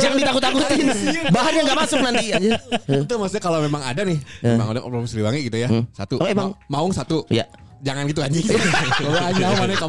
[0.00, 0.86] Jangan ditakut-takutin.
[1.28, 2.50] Bahannya nggak masuk nanti aja.
[2.88, 5.68] itu maksudnya kalau memang ada nih, memang ada Prabu Siliwangi gitu ya.
[5.92, 6.20] Satu.
[6.20, 6.56] Oh, emang?
[6.68, 7.28] Ma- Maung satu.
[7.28, 7.44] Iya.
[7.84, 8.48] Jangan gitu anjing.
[8.96, 9.86] Kalau anjing mana ke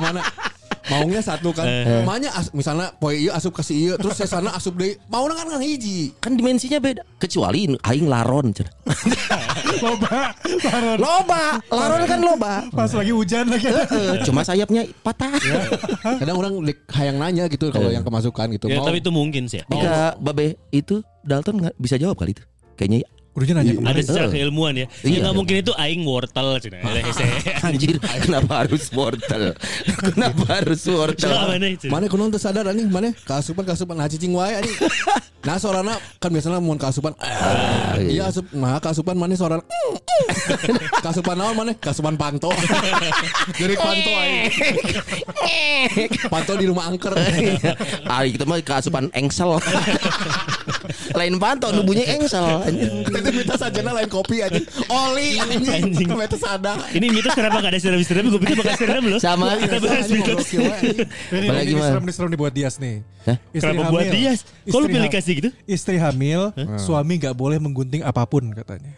[0.85, 1.01] mana?
[1.01, 1.65] Maungnya satu kan.
[2.05, 4.95] Makanya as, misalnya poe ieu asup ke si ieu terus saya sana asup deui.
[5.09, 6.13] Maung kan kan hiji.
[6.21, 7.01] Kan dimensinya beda.
[7.17, 8.53] Kecuali aing laron.
[8.53, 8.73] cenah.
[9.81, 10.97] Loba, laron.
[11.01, 12.53] Loba, laron kan loba.
[12.69, 13.67] Pas lagi hujan lagi.
[13.67, 15.33] Eh, Cuma sayapnya patah.
[16.21, 18.69] Kadang orang dek hayang nanya gitu kalau yang kemasukan gitu.
[18.69, 19.65] Ya, Mau tapi itu mungkin sih.
[19.65, 22.43] Jika Babe itu Dalton nggak bisa jawab kali itu.
[22.75, 23.09] Kayaknya ya.
[23.35, 24.03] Kudunya nanya Ada kemarin.
[24.07, 24.87] secara keilmuan ya.
[25.03, 25.11] Iya.
[25.11, 26.79] Ya nggak mungkin itu aing wortel cina.
[27.03, 27.25] Hese.
[27.67, 29.51] Anjir, kenapa harus wortel?
[30.07, 31.35] Kenapa harus wortel?
[31.35, 31.91] Mana itu?
[31.91, 34.79] Mana kuno teu sadar anjing mana kasupan kasupan nah cicing wae anjing.
[35.45, 39.61] Nah sorana kan biasanya mun kasupan ah, iya asup mah kasupan mana sorana
[41.05, 42.49] kasupan naon mana kasupan panto.
[43.53, 44.49] Jadi panto aing.
[46.33, 47.13] Panto di rumah angker.
[48.09, 49.61] Ah, kita mah keasupan engsel.
[51.13, 52.65] Lain panto nubunya engsel.
[53.25, 54.65] Tapi minta sajana lain kopi anjing.
[54.85, 56.09] Oli anjing.
[56.13, 56.77] Meta sadar.
[56.93, 58.29] Ini mitos kenapa gak ada serum-serum?
[58.29, 59.17] Gue pikir bakal serum loh.
[59.17, 59.57] Sama.
[59.57, 60.45] Kita bahas mitos.
[60.45, 60.69] Ini,
[61.41, 61.89] Apalagi ini mah?
[61.89, 62.95] serem, ini serem nih buat Dias nih.
[63.25, 63.37] Hah?
[63.49, 64.13] Istri Kenapa buat hamil.
[64.13, 64.39] Dias?
[64.63, 65.49] Kok lu pilih kasih gitu?
[65.65, 66.41] Istri hamil,
[66.77, 68.93] suami nggak boleh menggunting apa pun katanya.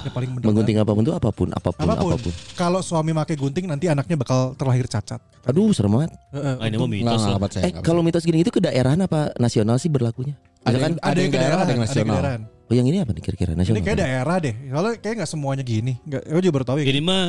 [0.00, 0.30] Yang paling.
[0.32, 2.10] Menggunting apa pun tuh apa pun, apa pun, apa pun.
[2.10, 2.32] apa pun.
[2.56, 5.20] Kalau suami pakai gunting nanti anaknya bakal terlahir cacat.
[5.44, 6.10] Aduh, serem banget.
[6.32, 7.20] Heeh, Ah, ini Nggak, mitos.
[7.60, 10.34] Eh, kalau mitos gini itu ke daerah apa nasional sih berlakunya?
[10.64, 12.16] Ada Misalkan, yang- ada yang daerah, ada yang nasional.
[12.16, 12.42] daerahan.
[12.66, 13.78] Oh yang ini apa nih kira-kira nasional?
[13.78, 14.54] Ini kayak daerah deh.
[14.66, 15.98] Kalau kayak nggak semuanya gini.
[16.02, 16.84] Nggak, gue juga baru tahu ya.
[16.86, 17.22] Ini mah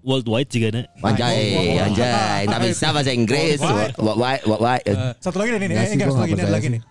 [0.00, 0.82] worldwide juga na.
[0.98, 1.40] Anjay,
[1.78, 3.58] anjay, nggak bisa bahasa Inggris.
[3.60, 4.76] Wah, wah.
[4.80, 6.82] Eh, satu lagi nih, nih, eh, enggak, satu lagi nih, lagi nih.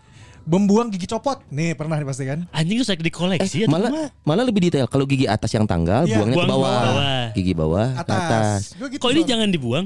[0.46, 1.46] Membuang gigi copot.
[1.50, 2.42] Nih, pernah nih pasti kan?
[2.50, 3.68] Anjing itu sakit di koleksi Eh, ya.
[3.70, 3.92] malah
[4.24, 4.90] malah lebih detail.
[4.90, 6.82] Kalau gigi atas yang tanggal, Iya, buangnya ke buang ke bawah.
[6.82, 7.26] bawah.
[7.34, 8.18] Gigi bawah ke atas.
[8.18, 8.62] Atas.
[8.90, 9.86] Gitu Kok ini jangan dibuang?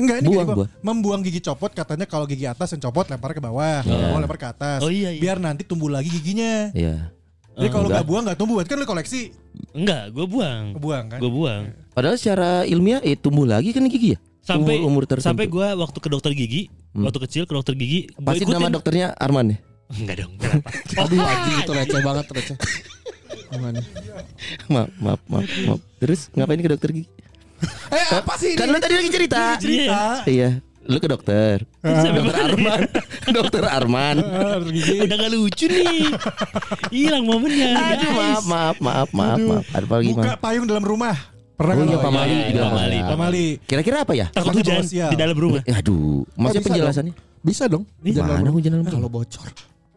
[0.00, 0.68] Enggak, ini Buang, buang.
[0.80, 4.48] membuang gigi copot katanya kalau gigi atas yang copot lempar ke bawah, mau lempar ke
[4.48, 4.80] atas.
[4.80, 5.20] Oh, iya, iya.
[5.20, 6.72] Biar nanti tumbuh lagi giginya.
[6.72, 7.12] Iya.
[7.58, 7.96] Jadi kalau enggak.
[8.00, 9.22] nggak buang nggak tumbuh, kan lu koleksi
[9.74, 10.62] Enggak, gue buang.
[10.78, 11.18] buang kan?
[11.18, 11.62] Gue buang.
[11.92, 14.18] Padahal secara ilmiah eh tumbuh lagi kan gigi ya?
[14.40, 15.28] Sampai umur, umur tertentu.
[15.30, 16.62] sampai gue waktu ke dokter gigi,
[16.96, 19.58] waktu kecil ke dokter gigi, Pasti nama dokternya Arman ya?
[19.90, 20.32] Enggak dong.
[20.38, 20.68] Kenapa?
[21.04, 22.56] Aduh anjing itu receh banget receh.
[24.70, 25.80] Maaf, maaf, maaf, maaf.
[25.98, 27.10] Terus ngapain ke dokter gigi?
[27.92, 29.58] Eh apa sih Kan lu tadi lagi cerita.
[29.60, 30.00] Iya.
[30.24, 30.50] Iya.
[30.90, 31.62] Lu ke dokter.
[31.80, 32.42] Sampai dokter?
[32.50, 32.80] Arman.
[33.38, 34.16] dokter Arman.
[35.06, 36.10] Udah gak lucu nih.
[36.94, 37.70] Hilang momennya.
[37.94, 39.64] Aduh, maaf, maaf, maaf, maaf, maaf.
[39.70, 41.14] Ada apa lagi, Buka payung dalam rumah.
[41.54, 42.06] Pernah Oh nggak iya, lo?
[42.08, 42.64] Pamali Iya, juga.
[42.66, 42.98] Pamali.
[43.04, 43.46] Pamali.
[43.68, 44.26] Kira-kira apa ya?
[44.32, 45.62] Takut hujan di dalam rumah.
[45.62, 47.14] Eh, Aduh, maksudnya bisa penjelasannya?
[47.44, 47.84] Bisa dong.
[48.00, 48.96] Hujan mana hujan dalam rumah.
[48.98, 49.48] Kalau bocor.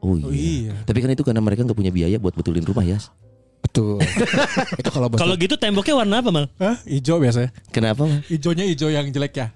[0.03, 0.67] Oh Oh iya.
[0.67, 0.73] iya.
[0.83, 2.99] Tapi kan itu karena mereka nggak punya biaya buat betulin rumah ya.
[3.63, 4.03] Betul.
[4.83, 5.07] itu kalau.
[5.15, 6.45] Kalau gitu temboknya warna apa mal?
[6.59, 6.75] Hah?
[6.83, 7.55] Ijo biasanya.
[7.71, 8.03] Kenapa?
[8.05, 8.27] Mas?
[8.27, 9.47] Ijonya ijo yang jelek ya.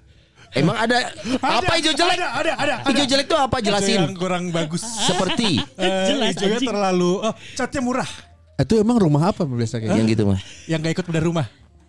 [0.54, 2.16] Emang ada apa hijau jelek?
[2.16, 2.74] Ada, ada, ada.
[2.88, 3.56] Hijau jelek itu apa?
[3.58, 4.00] Ijo yang Jelasin.
[4.16, 4.80] kurang bagus.
[5.08, 6.68] Seperti Eh, Jelas, ijonya anjing.
[6.68, 8.10] terlalu oh, catnya murah.
[8.58, 10.40] itu emang rumah apa biasa kayak yang gitu mah.
[10.66, 11.46] Yang gak ikut bedah rumah.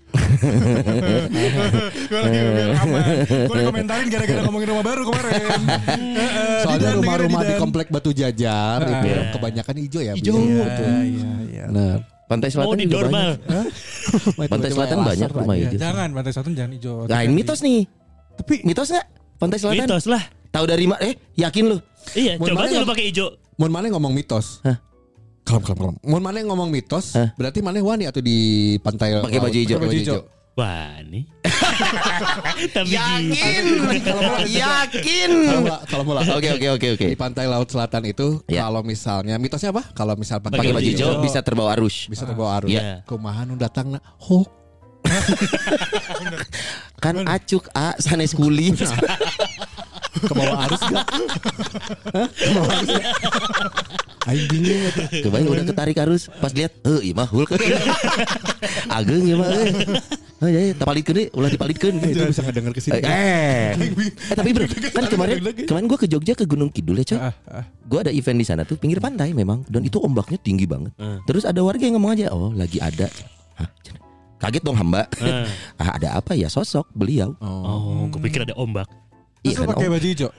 [2.10, 2.38] gue lagi
[2.82, 3.04] aman.
[3.46, 5.34] Gue dikomentarin gara-gara ngomongin rumah baru kemarin.
[5.90, 10.14] Eh, eh, Soalnya rumah-rumah di komplek Batu Jajar itu kebanyakan hijau ya.
[10.14, 10.36] Hijau.
[10.38, 10.66] Iya,
[11.06, 11.64] iya, iya.
[11.70, 11.92] Nah,
[12.26, 13.30] Pantai Oh Selatan di juga normal.
[13.42, 14.46] banyak.
[14.46, 15.80] Pantai Selatan banyak rumah hijau.
[15.80, 16.96] Jangan pantai satu jangan hijau.
[17.10, 17.82] Nah, ini mitos nih.
[18.40, 19.06] Tapi Mitos nggak?
[19.36, 19.86] Pantai Selatan.
[19.86, 20.24] Mitos lah.
[20.50, 21.00] Tahu dari mana?
[21.04, 21.78] Eh, yakin lu?
[22.12, 22.80] Iya, Mohon coba aja ya.
[22.82, 23.28] lu pakai hijau.
[23.56, 24.64] Mun mana ngomong mitos?
[24.64, 24.80] Hah?
[25.44, 25.96] Kalem kalem kalem.
[26.02, 27.30] Mun mana ngomong mitos, Hah?
[27.36, 28.38] berarti mana wani atau di
[28.80, 29.78] pantai Pakai baju hijau.
[29.78, 30.22] Pakai Baju hijau.
[30.58, 31.24] Wah, nih.
[32.76, 33.64] Tapi Yakin.
[34.60, 35.32] Yakin.
[35.32, 36.20] Kalau mula, kalau mula.
[36.36, 37.06] Oke, oke, oke, oke.
[37.08, 38.68] Di pantai laut selatan itu Ya.
[38.68, 39.88] kalau misalnya mitosnya apa?
[39.94, 42.12] Kalau misal pantai Pakai baju hijau bisa terbawa arus.
[42.12, 42.76] bisa terbawa arus.
[42.76, 43.08] Iya.
[43.08, 44.59] Kumaha nu datang na hok.
[47.04, 48.76] Kan acuk a sanes kuli.
[50.20, 51.06] Ke bawah arus gak?
[52.12, 52.28] Hah?
[52.28, 53.06] Ke bawah arus gak?
[54.28, 54.84] Aing bingung.
[55.24, 57.56] Kebayang udah ketarik arus pas lihat, "Eh, ieu mah hulk."
[59.00, 59.48] Ageng ieu mah.
[60.40, 62.00] Oh ya, tapalikeun deui, ulah dipalikeun.
[62.04, 63.00] Itu bisa ngedenger ke sini.
[63.00, 63.68] Eh, eh
[64.36, 65.36] tapi bro, kan kemarin
[65.68, 67.20] kemarin gue ke Jogja ke Gunung Kidul ya coy.
[67.20, 67.66] Ah, ah.
[67.88, 70.92] Gue ada event di sana tuh pinggir pantai memang dan itu ombaknya tinggi banget.
[71.28, 73.08] Terus ada warga yang ngomong aja, oh lagi ada.
[73.60, 73.68] Hah,
[74.40, 75.04] kaget dong hamba.
[75.82, 77.36] ah, ada apa ya sosok beliau?
[77.40, 78.88] Oh, gue pikir ada ombak.
[79.40, 80.30] Iya kan pakai baju hijau.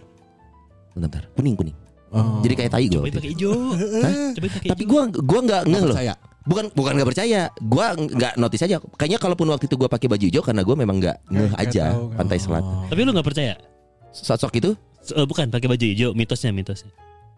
[0.90, 1.22] Bentar, bentar.
[1.32, 1.76] kuning kuning.
[2.10, 2.42] Oh.
[2.42, 2.98] Jadi kayak tai gue.
[2.98, 3.52] Coba pakai hijau.
[4.36, 5.94] Coba pakai Tapi gue gua nggak ngeh loh.
[5.94, 6.14] percaya.
[6.40, 7.42] Bukan bukan nggak percaya.
[7.56, 8.76] Gue nggak notice aja.
[8.96, 11.84] Kayaknya kalaupun waktu itu gue pakai baju hijau karena gue memang nggak ngeh Nggak aja
[11.86, 12.72] tahu, nggak- pantai selatan.
[12.88, 13.54] Tapi lu gak percaya?
[14.10, 16.90] Sosok itu S- eh, bukan pakai baju hijau, mitosnya mitosnya.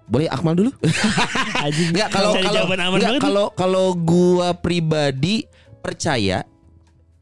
[0.03, 0.73] boleh Akmal dulu?
[1.63, 1.95] Anjing.
[1.95, 3.21] Enggak kalau kalau jawaban aman enggak, banget.
[3.21, 3.27] nih.
[3.29, 5.47] kalau kalau gua pribadi
[5.79, 6.43] percaya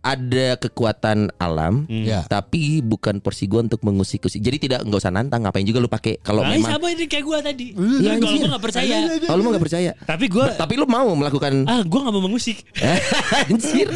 [0.00, 2.02] ada kekuatan alam Hmm.
[2.02, 2.24] Ya.
[2.24, 4.40] tapi bukan porsi gua untuk mengusik-usik.
[4.40, 7.22] Jadi tidak nggak usah nantang ngapain juga lu pakai kalau Nah, memang sama ini kayak
[7.22, 7.66] gue tadi.
[7.70, 8.40] Iya, Kalau anjir.
[8.40, 8.96] gue gak percaya.
[9.22, 9.90] kalau lu nggak percaya.
[10.00, 12.64] Tapi gue Tapi lu mau melakukan ah gue gak mau mengusik.
[13.42, 13.88] anjir.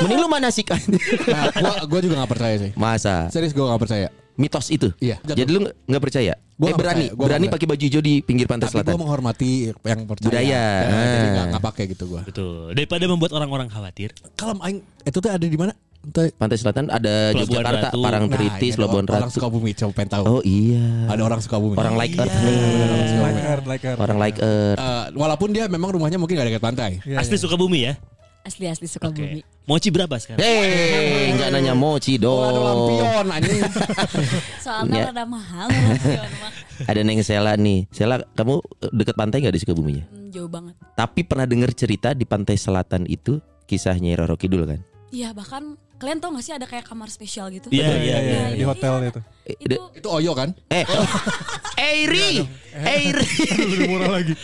[0.00, 2.70] Mending lu manasik Nah, gua, gua juga gak percaya sih.
[2.74, 4.08] Masa Serius gua gak percaya.
[4.40, 4.88] Mitos itu?
[4.96, 5.20] Iya.
[5.20, 6.34] Jadi lu nggak- nggak percaya?
[6.56, 8.74] Gua eh nggak berani, percaya, gua berani nggak pakai baju hijau di pinggir pantai Tapi
[8.74, 8.90] selatan.
[8.90, 10.26] gua menghormati yang percaya.
[10.26, 10.48] Budaya.
[10.50, 11.32] Ya, Jadi Ah.
[11.32, 12.20] gak, gak pakai gitu gua.
[12.22, 12.72] Betul.
[12.72, 14.16] Daripada membuat orang-orang khawatir.
[14.34, 15.72] Kalau aing itu tuh ada di mana?
[16.00, 16.32] Pantai.
[16.32, 18.00] Pantai Selatan ada Pelabuhan Yogyakarta, Ratu.
[18.00, 19.36] Parangtritis, ini Pelabuan orang Ratu.
[19.36, 20.24] Sukabumi coba pengen tahu.
[20.26, 20.84] Oh iya.
[21.06, 21.76] Ada orang Sukabumi.
[21.76, 22.56] Orang like Earth nih.
[23.20, 24.00] Like Earth, like Earth.
[24.00, 24.78] Orang like Earth.
[24.80, 26.90] Eh, walaupun dia memang rumahnya mungkin gak dekat pantai.
[27.04, 27.42] Iya, Asli iya.
[27.44, 27.92] Sukabumi ya.
[28.50, 29.46] Asli-asli Sukabumi.
[29.64, 30.42] Mochi berapa sekarang?
[30.42, 32.66] Hei, enggak nanya mochi Oh, ada dong.
[32.66, 33.62] lampion anjing.
[34.66, 35.04] Soalnya Ya.
[35.14, 36.52] rada mahal lampion mah.
[36.84, 37.86] Ada Neng Sela nih.
[37.88, 38.58] Sela, kamu
[38.90, 40.04] dekat pantai nggak di Sukabuminya?
[40.10, 40.74] Hmm, jauh banget.
[40.92, 44.80] Tapi pernah dengar cerita di pantai selatan itu kisahnya Roro Kidul kan?
[45.10, 47.68] Iya bahkan kalian tau gak sih ada kayak kamar spesial gitu?
[47.68, 48.56] Iya, Iya, iya, iya, iya.
[48.56, 49.20] di hotel itu.
[49.44, 50.56] Eh, Itu Itu Oyo kan?
[50.72, 50.84] eh,
[51.80, 52.40] Eiri,
[52.72, 53.26] Eiri,
[53.60, 54.34] Lebih murah lagi.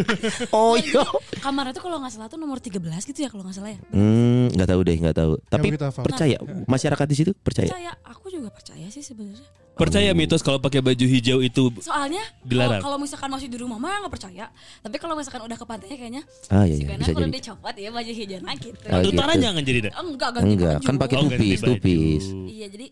[0.56, 1.02] oh yo.
[1.42, 2.78] kamar itu kalau nggak salah tuh nomor 13
[3.10, 3.80] gitu ya kalau nggak salah ya.
[3.90, 5.32] Hmm, nggak tahu deh, nggak tahu.
[5.50, 5.66] Tapi
[5.98, 7.70] percaya masyarakat di situ percaya.
[7.74, 9.59] Percaya, aku juga percaya sih sebenarnya.
[9.72, 12.78] Percaya mitos kalau pakai baju hijau itu Soalnya Dilarang.
[12.78, 14.52] kalau kalau misalkan masih di rumah mah nggak percaya.
[14.80, 17.32] Tapi kalau misalkan udah ke pantainya kayaknya Ah iya, si iya Gana bisa jadi.
[17.32, 18.84] dicopot ya baju hijaunya gitu.
[18.84, 19.40] Oh, gitu.
[19.40, 19.78] jangan jadi.
[19.90, 20.84] Oh, enggak ganti Enggak, baju.
[20.84, 22.24] kan pakai Oh, tupis, tupis.
[22.46, 22.86] Iya jadi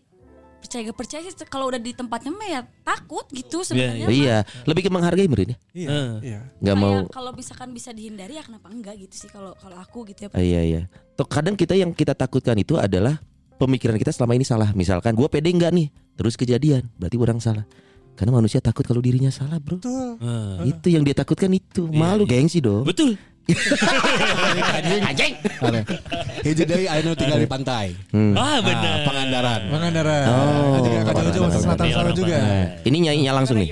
[0.59, 4.05] percaya gak percaya sih kalau udah di tempatnya mah ya takut gitu sebenarnya.
[4.05, 5.57] Oh, iya, lebih ke menghargai Merin ya.
[5.71, 5.87] Iya,
[6.19, 6.39] iya.
[6.57, 6.95] Nggak Kayak mau.
[7.07, 10.29] kalau misalkan bisa dihindari ya kenapa enggak gitu sih kalau kalau aku gitu ya.
[10.33, 10.81] Ah, iya iya.
[11.13, 13.21] Tuh kadang kita yang kita takutkan itu adalah
[13.59, 14.71] pemikiran kita selama ini salah.
[14.71, 17.67] Misalkan gua pede enggak nih, terus kejadian, berarti orang salah.
[18.15, 19.79] Karena manusia takut kalau dirinya salah, Bro.
[19.79, 20.19] Betul.
[20.19, 20.59] Ah.
[20.63, 21.87] Itu yang dia takutkan itu.
[21.87, 22.83] Malu gengsi dong.
[22.83, 23.15] Betul.
[25.09, 25.33] Anjing.
[26.85, 27.95] Aya nu tinggal di pantai.
[28.13, 28.37] Hmm.
[28.37, 28.97] Ah, Ah, benar.
[29.07, 29.61] Pangandaran.
[29.71, 30.25] Pangandaran.
[30.29, 31.63] Oh, Juga kacau jauh masuk Pangandaran.
[31.63, 32.37] selatan Ini sana juga.
[32.85, 33.69] Ini nyanyinya langsung nih.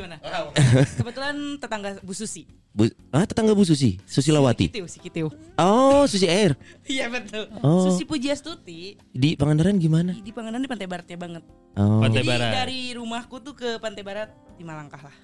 [0.98, 2.48] Kebetulan tetangga Bu Susi.
[2.78, 4.70] Bu, ah tetangga Bu Susi, Susilawati.
[4.70, 5.34] Kitiu, si Kitiu.
[5.58, 6.54] Oh, Susi Air.
[6.86, 7.50] Iya betul.
[7.60, 7.82] Oh.
[7.84, 10.14] Susi Pujiastuti Di Pangandaran gimana?
[10.14, 11.44] di Pangandaran di pantai baratnya banget.
[11.74, 11.98] Oh.
[12.00, 12.52] Pantai Jadi Barat.
[12.56, 15.16] dari rumahku tuh ke pantai barat lima langkah lah.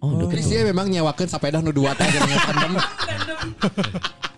[0.00, 0.40] Oh, deket.
[0.40, 2.72] Jadi dia memang nyewakeun sepeda nu dua teh dengan tandem.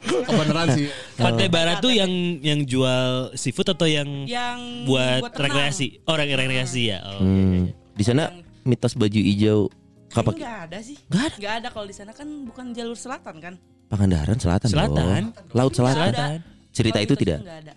[0.05, 0.87] Kebenaran sih.
[1.17, 2.11] Pantai Barat tuh yang
[2.41, 5.41] yang jual seafood atau yang Yang buat, renang.
[5.41, 6.05] rekreasi?
[6.05, 6.99] Oh, rek- rekreasi ya.
[7.01, 7.55] Oh, iya, iya, Hmm.
[7.63, 7.73] iya.
[7.95, 8.25] Di sana
[8.63, 9.71] mitos baju hijau
[10.15, 10.97] Nggak ada sih.
[11.05, 11.37] Nggak ada.
[11.37, 13.55] Nggak ada kalau di sana kan bukan jalur selatan kan.
[13.89, 14.69] Pangandaran selatan.
[14.69, 14.95] Selatan.
[14.95, 15.25] dong.
[15.53, 16.11] Laut selatan.
[16.11, 16.27] Nggak ada.
[16.71, 17.39] Cerita itu tidak.
[17.41, 17.75] Nggak ada.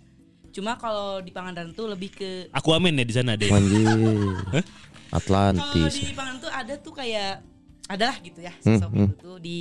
[0.49, 3.45] Cuma kalau di Pangandaran tuh lebih ke Aku amin ya di sana deh.
[3.47, 3.85] Anjir.
[3.85, 4.63] kalau
[5.13, 5.93] Atlantis.
[5.95, 7.31] di Pangandaran tuh ada tuh kayak
[7.87, 9.07] adalah gitu ya Hmm, sosok hmm.
[9.07, 9.57] itu tuh di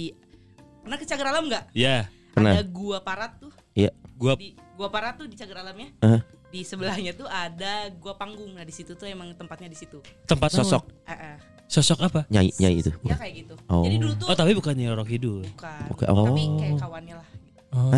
[0.83, 1.65] pernah ke Cagar Alam nggak?
[1.73, 2.53] Ya, Pernah.
[2.59, 3.91] Ada gua parat tuh Iya.
[4.13, 5.89] gua di gua parat tuh di Cagar Alamnya.
[6.01, 6.21] Hah?
[6.47, 8.51] Di sebelahnya tuh ada gua panggung.
[8.53, 10.03] Nah, di situ tuh emang tempatnya di situ.
[10.25, 11.37] tempat Sosok Eh, eh.
[11.67, 12.21] Sosok apa?
[12.29, 12.91] nyai nyai itu.
[13.03, 13.55] Ya kayak gitu.
[13.67, 13.83] Oh.
[13.83, 15.43] Jadi dulu tuh Oh, tapi bukannya Roro Kidul.
[15.45, 15.83] bukan.
[15.91, 16.25] Oke, oh.
[16.25, 17.27] Tapi kayak kawannya lah.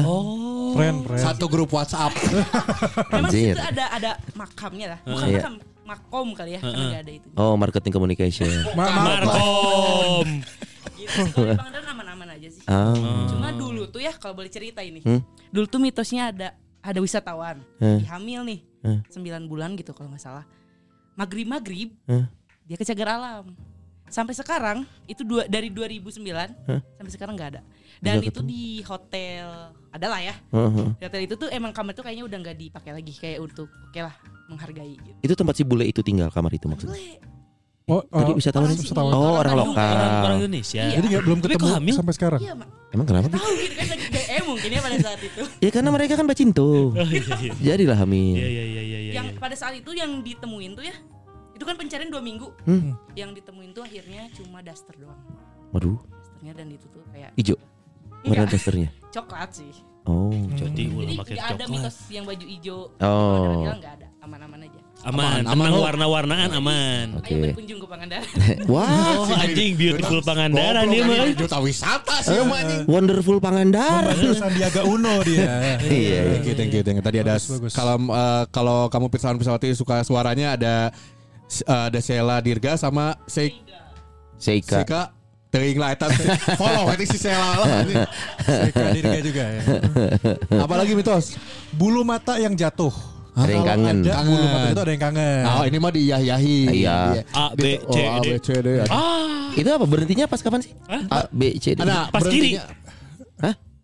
[0.03, 0.73] Oh.
[0.73, 1.23] Friend, friend.
[1.23, 2.11] Satu grup WhatsApp.
[3.13, 3.55] Memang Anjir.
[3.55, 5.01] situ ada ada makamnya lah.
[5.03, 5.39] Bukan Iya.
[5.39, 5.55] makam,
[5.85, 7.29] makom kali ya, karena nggak ada itu.
[7.35, 8.51] Oh, marketing communication.
[8.77, 10.27] Ma- ma- Markom.
[10.95, 11.21] Gitu.
[11.31, 12.63] Kalau di Pangandaran aman-aman aja sih.
[12.65, 12.97] Ah.
[13.29, 14.99] Cuma dulu tuh ya kalau boleh cerita ini.
[15.01, 15.21] Hmm?
[15.49, 16.49] Dulu tuh mitosnya ada
[16.81, 18.01] ada wisatawan Hmm.
[18.09, 18.61] hamil nih.
[18.81, 19.01] Hmm.
[19.07, 20.45] 9 bulan gitu kalau nggak salah.
[21.15, 22.27] Maghrib-maghrib Hmm.
[22.69, 23.45] Dia ke cagar alam.
[24.09, 26.17] Sampai sekarang itu dua, dari 2009
[26.97, 27.63] sampai sekarang nggak ada.
[28.01, 30.33] Dan Nggak itu di hotel adalah ya.
[30.49, 30.87] Heeh.
[30.97, 34.01] Di hotel itu tuh emang kamar tuh kayaknya udah nggak dipakai lagi kayak untuk oke
[34.01, 34.17] lah
[34.49, 35.13] menghargai gitu.
[35.25, 36.97] Itu tempat si bule itu tinggal kamar itu maksudnya.
[36.97, 37.37] Boleh.
[37.89, 38.85] Oh, Jadi oh, wisatawan orang itu?
[38.85, 39.01] sini.
[39.01, 39.93] Oh, orang Orang lokal.
[39.97, 40.83] Orang, orang Indonesia.
[40.85, 40.97] Iya.
[41.01, 41.95] jadi nggak belum ketemu hamil?
[41.97, 42.41] sampai sekarang.
[42.45, 42.69] Iya, Mak.
[42.93, 43.27] Emang kenapa?
[43.33, 45.43] Tahu gitu kan lagi DE mungkin ya pada saat itu.
[45.65, 46.69] Ya karena mereka kan bacinto.
[46.69, 47.53] Oh, iya, iya.
[47.73, 48.37] Jadilah hamil.
[48.37, 49.13] Iya, iya, iya, iya, iya.
[49.17, 50.97] yang pada saat itu yang ditemuin tuh ya
[51.59, 52.95] itu kan pencarian dua minggu Hmm.
[53.13, 55.19] yang ditemuin tuh akhirnya cuma daster doang
[55.69, 57.59] Waduh, dasternya dan itu tuh kayak hijau.
[58.19, 58.89] Warna Enggak, dasternya.
[59.15, 59.75] coklat sih
[60.09, 61.69] Oh, Jadi ulah pakai nggak ada coklat.
[61.69, 63.69] mitos yang baju hijau Oh.
[63.69, 65.83] nggak ada aman-aman aja Aman, Aman, tenang oh.
[65.85, 67.07] warna-warnaan aman.
[67.15, 67.31] Oke.
[67.31, 68.27] ayo berkunjung ke Pangandaran
[68.73, 71.29] Wah, Oh, anjing beautiful Pangandaran dia mah.
[71.31, 72.83] Juta wisata sih emang anjing.
[72.87, 74.17] wonderful Pangandaran.
[74.33, 75.47] Sandiaga Uno dia.
[75.79, 76.21] Iya, iya.
[76.33, 77.05] Thank you, thank you, thank you.
[77.05, 77.35] Tadi ada
[77.71, 80.75] kalau eh, kalau kamu pesawat pesawati suka suaranya ada
[81.49, 83.57] eh, ada Sheila Dirga sama Seik
[84.37, 84.85] Seika.
[84.85, 85.03] Seika
[85.49, 86.13] Teuing lah eta
[86.61, 87.69] follow itu si Sheila lah.
[88.45, 89.61] Seka Dirga juga ya.
[90.61, 91.41] Apalagi mitos?
[91.73, 92.93] Bulu mata yang jatuh.
[93.33, 93.97] Ada yang kangen.
[94.03, 94.53] Ada bulu Kangen.
[94.53, 95.43] mata itu ada yang kangen.
[95.47, 96.59] Oh ini mah diiyah-yahi.
[96.85, 96.99] Iya.
[97.33, 98.27] A, B, Oh, C, A, D.
[98.27, 98.69] B, C, D.
[98.91, 100.73] Ah, Itu apa berhentinya pas kapan sih?
[100.85, 101.81] A, B, C, D.
[101.81, 102.61] Ada Pas kiri.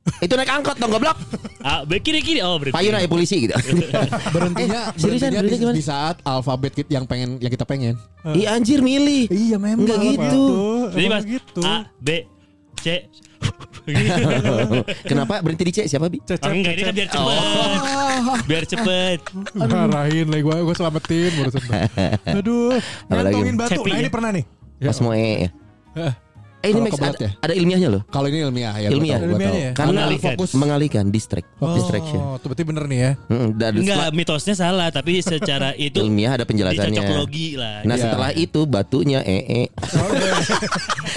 [0.24, 1.16] Itu naik angkot dong goblok.
[1.64, 2.40] A, B kiri kiri.
[2.44, 2.76] Oh, berarti.
[2.76, 3.56] Payun aja polisi gitu.
[4.36, 5.76] Berhentinya, Eh, seriusan, berhenti di, gimana?
[5.76, 7.96] di saat alfabet kit yang pengen yang kita pengen.
[8.36, 9.32] Ih anjir milih.
[9.32, 9.84] Iya memang.
[9.84, 10.44] Enggak gitu.
[10.92, 11.60] Jadi Emang pas gitu.
[11.64, 12.08] A, B,
[12.80, 12.86] C.
[15.10, 16.16] Kenapa berhenti di C siapa bi?
[16.24, 17.40] Ah, enggak ini kan biar cepet.
[18.48, 19.18] Biar cepet.
[19.56, 21.62] Marahin lagi gue, gue selamatin barusan.
[22.28, 22.76] Aduh,
[23.08, 23.80] ngantongin batu.
[23.84, 24.00] Nah ya?
[24.00, 24.44] ini pernah nih.
[24.80, 25.50] Pas mau E ya.
[26.64, 27.30] Eh ini kebelet ada, ya?
[27.38, 28.02] ada ilmiahnya loh.
[28.08, 28.88] Kalau ini ilmiah ya.
[28.88, 29.12] gua Ilmiah.
[29.14, 29.60] tahu, gua Ilmiahnya tahu.
[29.60, 29.72] ya?
[29.74, 30.28] Karena Mengalihkan.
[30.32, 32.18] fokus mengalihkan distract, distraction.
[32.18, 33.10] Oh, itu berarti bener nih ya.
[33.26, 36.88] Mm, dan Enggak, setelah- mitosnya salah, tapi secara itu ilmiah ada penjelasannya.
[36.90, 37.84] dicocokologi lah.
[37.84, 38.02] Nah Iya.
[38.02, 39.68] setelah itu batunya ee.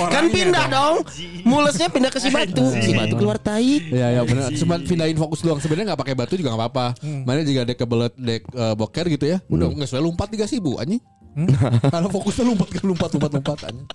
[0.08, 0.96] kan pindah dong.
[1.44, 2.66] Mulesnya pindah ke si batu.
[2.76, 3.80] Si batu keluar tai.
[3.84, 4.52] Iya ya benar.
[4.54, 5.58] Cuma pindahin fokus doang.
[5.58, 6.86] Sebenarnya nggak pakai batu juga nggak apa-apa.
[7.24, 9.38] Mana jika dek kebelet dek eh, boker gitu ya.
[9.48, 10.76] Udah nggak sesuai lompat tiga ribu
[11.38, 11.54] anjing.
[11.94, 13.88] Karena fokusnya lompat ke lompat lompat lompat anjing.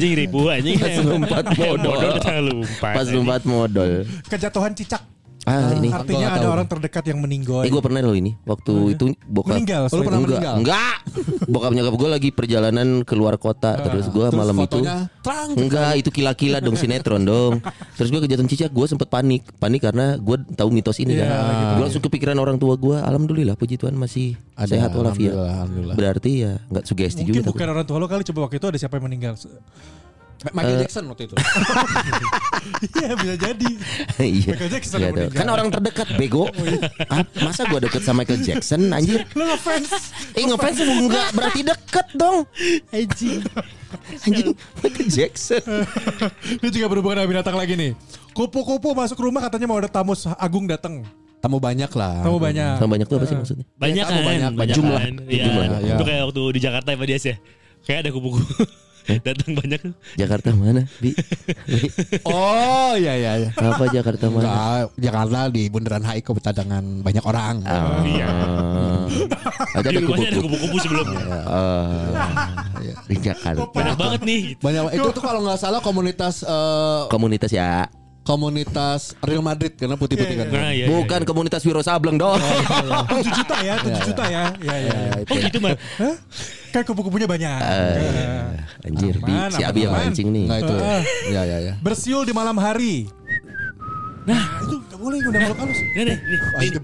[0.00, 0.76] Jing ribu anjing.
[0.80, 2.46] Pas lompat modal.
[2.80, 3.92] Pas lompat modal.
[4.28, 5.02] Kejatuhan cicak.
[5.44, 5.88] Ah ini.
[5.88, 6.50] Gua Artinya ada tahu.
[6.50, 7.62] orang terdekat yang meninggal.
[7.62, 10.54] Eh gue pernah loh ini waktu itu bokap Meninggal, Oh, lu pernah enggak, meninggal?
[10.58, 10.96] enggak.
[11.48, 14.84] Bokap nyokap gue lagi perjalanan keluar kota terus gue malam itu
[15.18, 15.50] terang.
[15.54, 17.64] enggak itu kila-kila dong sinetron dong.
[17.94, 21.40] Terus gue kejatuhan cicak gue sempet panik panik karena gue tahu mitos ini Iya, kan.
[21.74, 22.96] Gue langsung kepikiran orang tua gue.
[22.98, 25.32] Alhamdulillah puji Tuhan masih Ada, sehat walafiat.
[25.90, 27.48] Berarti ya nggak sugesti Mungkin juga.
[27.48, 27.72] bukan tapi.
[27.72, 29.34] orang tua lo kali coba waktu itu ada siapa yang meninggal.
[30.54, 31.34] Michael Jackson waktu itu.
[32.78, 33.70] Iya bisa jadi.
[34.22, 34.50] Iya.
[34.54, 35.26] Michael Jackson Iya.
[35.34, 36.46] Kan orang terdekat bego.
[37.10, 39.26] Ah, Masa gue deket sama Michael Jackson anjir?
[39.34, 39.90] Lo ngefans.
[40.38, 42.46] Eh ngefans enggak berarti deket dong.
[42.94, 43.40] Anjing.
[44.22, 44.46] Anjing
[44.84, 45.62] Michael Jackson.
[46.62, 47.92] Ini juga berhubungan dengan binatang lagi nih.
[48.30, 51.02] Kupu-kupu masuk rumah katanya mau ada tamu agung datang.
[51.38, 52.22] Tamu banyak lah.
[52.22, 52.74] Tamu banyak.
[52.82, 53.64] Sama banyak tuh apa sih maksudnya?
[53.78, 55.00] Banyak Ya, kamu kan, banyak, banyak jumlah.
[55.02, 55.14] kan.
[55.30, 55.44] Iya.
[55.82, 55.94] Ya.
[55.94, 57.36] Itu kayak waktu di Jakarta ya Pak Dias ya.
[57.86, 58.54] Kayak ada kupu-kupu
[59.08, 59.80] datang banyak.
[60.14, 60.84] Jakarta mana?
[61.00, 61.16] Bi?
[61.64, 61.80] Bi?
[62.28, 63.50] Oh iya iya iya.
[63.54, 64.44] Apa Jakarta mana?
[64.44, 67.54] Enggak, Jakarta di Bundaran HI kebecadangan banyak orang.
[67.64, 68.04] Oh.
[68.04, 68.28] Iya.
[69.78, 70.76] Ada Di rumahnya ada kupu-kupu.
[70.78, 71.20] sebelumnya.
[71.44, 72.12] Oh.
[73.06, 73.64] Di Jakarta.
[73.68, 74.40] Banyak banget nih.
[74.52, 74.60] gitu.
[74.60, 77.88] Banyak itu tuh kalau nggak salah komunitas eh, Komunitas ya.
[78.28, 80.46] Komunitas Real Madrid karena putih-putih kan.
[80.52, 82.36] Nah, iya, iya, Bukan komunitas Wiro Sableng dong.
[82.36, 84.44] 7 juta ya, 7 juta ya.
[84.60, 84.92] Iya iya.
[84.92, 85.32] Ya, itu.
[85.32, 85.72] Oh gitu mah.
[85.96, 86.14] Hah?
[86.68, 87.58] Kan kupu-kupunya banyak.
[87.64, 90.44] Eh, Anjir, Bi, Aman, si Abi yang mancing nih.
[90.44, 90.74] Nah itu.
[90.76, 91.02] Ah.
[91.32, 91.74] Ya ya ya.
[91.80, 93.08] Bersiul di malam hari.
[94.28, 95.80] Nah, itu gak boleh udah makhluk halus.
[95.80, 96.16] Nih, nih,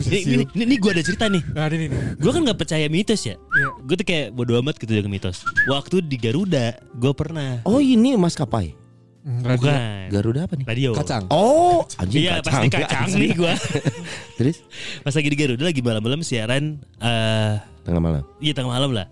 [0.01, 1.42] nih, nih, nih, gue ada cerita nih.
[1.53, 2.01] Nah, ini nih.
[2.16, 3.36] Gue kan gak percaya mitos ya.
[3.36, 3.68] Iya.
[3.84, 5.45] Gue tuh kayak bodo amat gitu dengan mitos.
[5.68, 7.61] Waktu di Garuda, gue pernah.
[7.68, 8.84] Oh ini maskapai.
[9.25, 10.12] Bukan.
[10.12, 10.66] Garuda apa nih?
[10.68, 10.91] Radio.
[10.93, 11.25] Kacang.
[11.33, 12.61] Oh, anjing Iya, kacang.
[12.61, 13.53] pasti kacang nih gue.
[14.39, 14.57] Terus
[15.01, 16.77] Pas lagi di Garuda lagi malam-malam siaran.
[17.01, 18.22] eh tengah malam.
[18.37, 19.09] Iya tengah malam lah.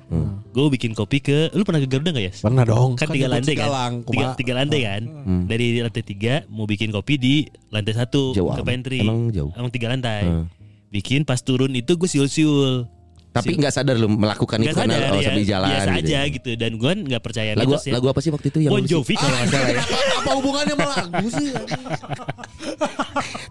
[0.52, 1.48] Gue bikin kopi ke.
[1.52, 2.32] Lu pernah ke Garuda gak ya?
[2.34, 2.90] Pernah dong.
[2.94, 3.64] Kan tiga jemput lantai kan?
[3.64, 5.02] Cigalang, Tiga, tiga lantai kan?
[5.48, 7.34] Dari lantai tiga mau bikin kopi di
[7.68, 9.00] lantai satu Jauh ke pantry.
[9.00, 9.48] Emang jauh?
[9.52, 10.24] Emang tiga lantai.
[10.24, 10.44] Hmm.
[10.88, 12.84] Bikin pas turun itu gue siul-siul.
[13.32, 15.68] Tapi nggak sadar lu melakukan itu Gak karena sadar oh, ya, sambil jalan.
[15.72, 16.04] biasa gitu.
[16.04, 16.50] aja gitu.
[16.60, 17.92] Dan gue gak percaya Lagu mitos ya.
[17.96, 18.84] lagu apa sih waktu itu yang Bon?
[18.84, 19.82] Jovi kalau nggak salah ya.
[20.20, 21.48] Apa hubungannya sama lagu sih?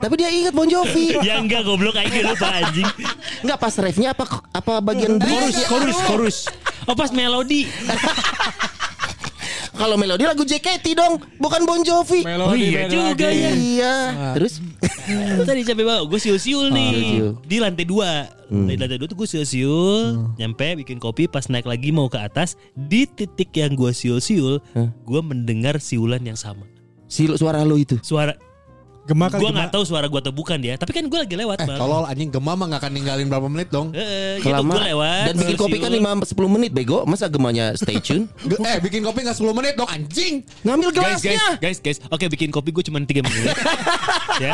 [0.02, 1.18] Tapi dia ingat Bon Jovi.
[1.28, 2.90] Ya enggak goblok aja lupa anjing.
[3.42, 6.38] Enggak pas refnya apa apa bagian Chorus, chorus, chorus.
[6.86, 7.66] Oh pas melodi.
[9.82, 12.22] Kalau melodi lagu JKT dong, bukan Bon Jovi.
[12.22, 13.50] Oh iya juga ya.
[13.52, 13.96] Iya.
[14.38, 14.62] Terus
[15.48, 16.04] Tadi capek banget.
[16.08, 16.90] Gue siul-siul nih.
[16.94, 17.30] siul-siul.
[17.44, 18.30] Di lantai dua.
[18.48, 20.30] Di lantai dua tuh gue siul-siul.
[20.38, 21.26] Nyampe bikin kopi.
[21.26, 22.54] Pas naik lagi mau ke atas.
[22.74, 24.62] Di titik yang gue siul-siul.
[25.04, 26.64] Gue mendengar siulan yang sama.
[27.10, 27.98] si suara lo itu.
[28.00, 28.38] Suara.
[29.02, 30.76] Gemak kali Gue nggak tahu suara gue atau bukan ya.
[30.76, 31.78] Tapi kan gue lagi lewat Eh, bang.
[31.78, 33.90] tolol anjing gemam mah gak akan ninggalin berapa menit dong.
[33.92, 35.24] Eh, gitu Kelama gue lewat.
[35.26, 36.22] dan bikin kopi kan siul-siul.
[36.22, 36.98] 5 10 menit bego.
[37.04, 38.30] Masa gemanya stay tune?
[38.46, 40.46] Ge- Eh bikin kopi gak 10 menit dong anjing.
[40.62, 41.46] Ngambil Guys, guys, gelasnya.
[41.58, 41.98] guys, guys.
[42.08, 43.58] Oke, bikin kopi gue cuma 3 menit.
[44.46, 44.54] ya.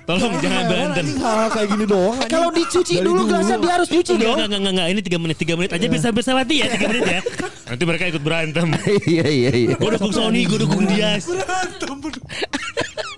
[0.00, 1.06] Tolong jangan berantem.
[1.14, 2.18] Hal kayak gini doang.
[2.26, 4.18] Kalau dicuci Dari dulu gelasnya dia harus Enggak, dong.
[4.34, 7.04] enggak, enggak, enggak, ini 3 menit, 3 menit aja bisa bisa mati ya, 3 menit
[7.06, 7.20] ya.
[7.64, 8.66] Nanti mereka ikut berantem.
[9.06, 9.74] Iya iya iya.
[9.78, 11.30] Gue dukung Sony, gue dukung Dias.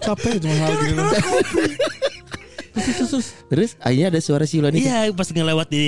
[0.03, 1.15] Capek cuma hal gini doang.
[3.53, 4.89] Terus akhirnya ada suara siulan itu.
[4.89, 5.87] Iya, pas ngelewat di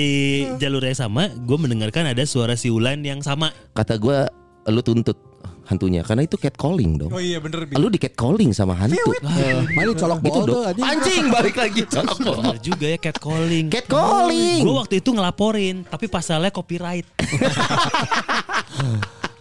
[0.61, 3.49] jalur yang sama, gue mendengarkan ada suara siulan yang sama.
[3.73, 4.29] Kata gua
[4.65, 5.17] lu tuntut
[5.65, 7.09] hantunya karena itu cat calling dong.
[7.09, 7.65] Oh iya bener.
[7.65, 7.73] Bi.
[7.73, 9.01] Lu di cat calling sama hantu.
[9.17, 10.55] Eh, Mari colok Gitu bol dong.
[10.61, 11.25] tuh anjing.
[11.33, 12.37] Balik lagi colok bol.
[12.41, 13.65] Bener juga ya cat calling.
[13.73, 14.61] Cat calling.
[14.61, 17.05] Gue waktu itu ngelaporin, tapi pasalnya copyright.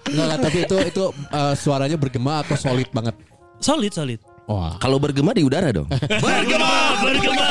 [0.04, 3.14] Enggak lah, tapi itu itu eh, suaranya bergema atau solid banget.
[3.60, 4.20] Solid, solid.
[4.44, 4.76] Wah.
[4.76, 5.88] Kalau bergema di udara dong.
[6.24, 7.48] Bergema, bergema.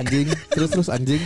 [0.00, 1.20] Anjing, terus terus anjing.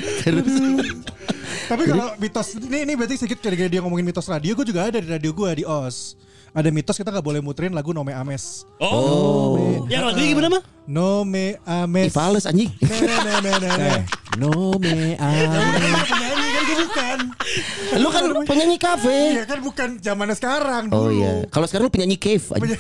[1.65, 4.99] Tapi kalau mitos ini ini berarti sedikit gara-gara dia ngomongin mitos radio, gue juga ada
[5.01, 6.19] di radio gue di OS.
[6.55, 8.63] Ada mitos kita nggak boleh muterin lagu Nome Ames.
[8.79, 10.63] Oh, yang lagunya gimana mah?
[10.87, 12.15] Nome Ames.
[12.15, 12.71] Ivales anjing.
[12.79, 13.99] Nah, nah,
[16.77, 17.19] bukan.
[17.97, 19.19] Lu kan penyanyi kafe.
[19.33, 21.17] Iya kan bukan zamannya sekarang Oh dulu.
[21.17, 21.33] iya.
[21.49, 22.77] Kalau sekarang lu penyanyi cave aja.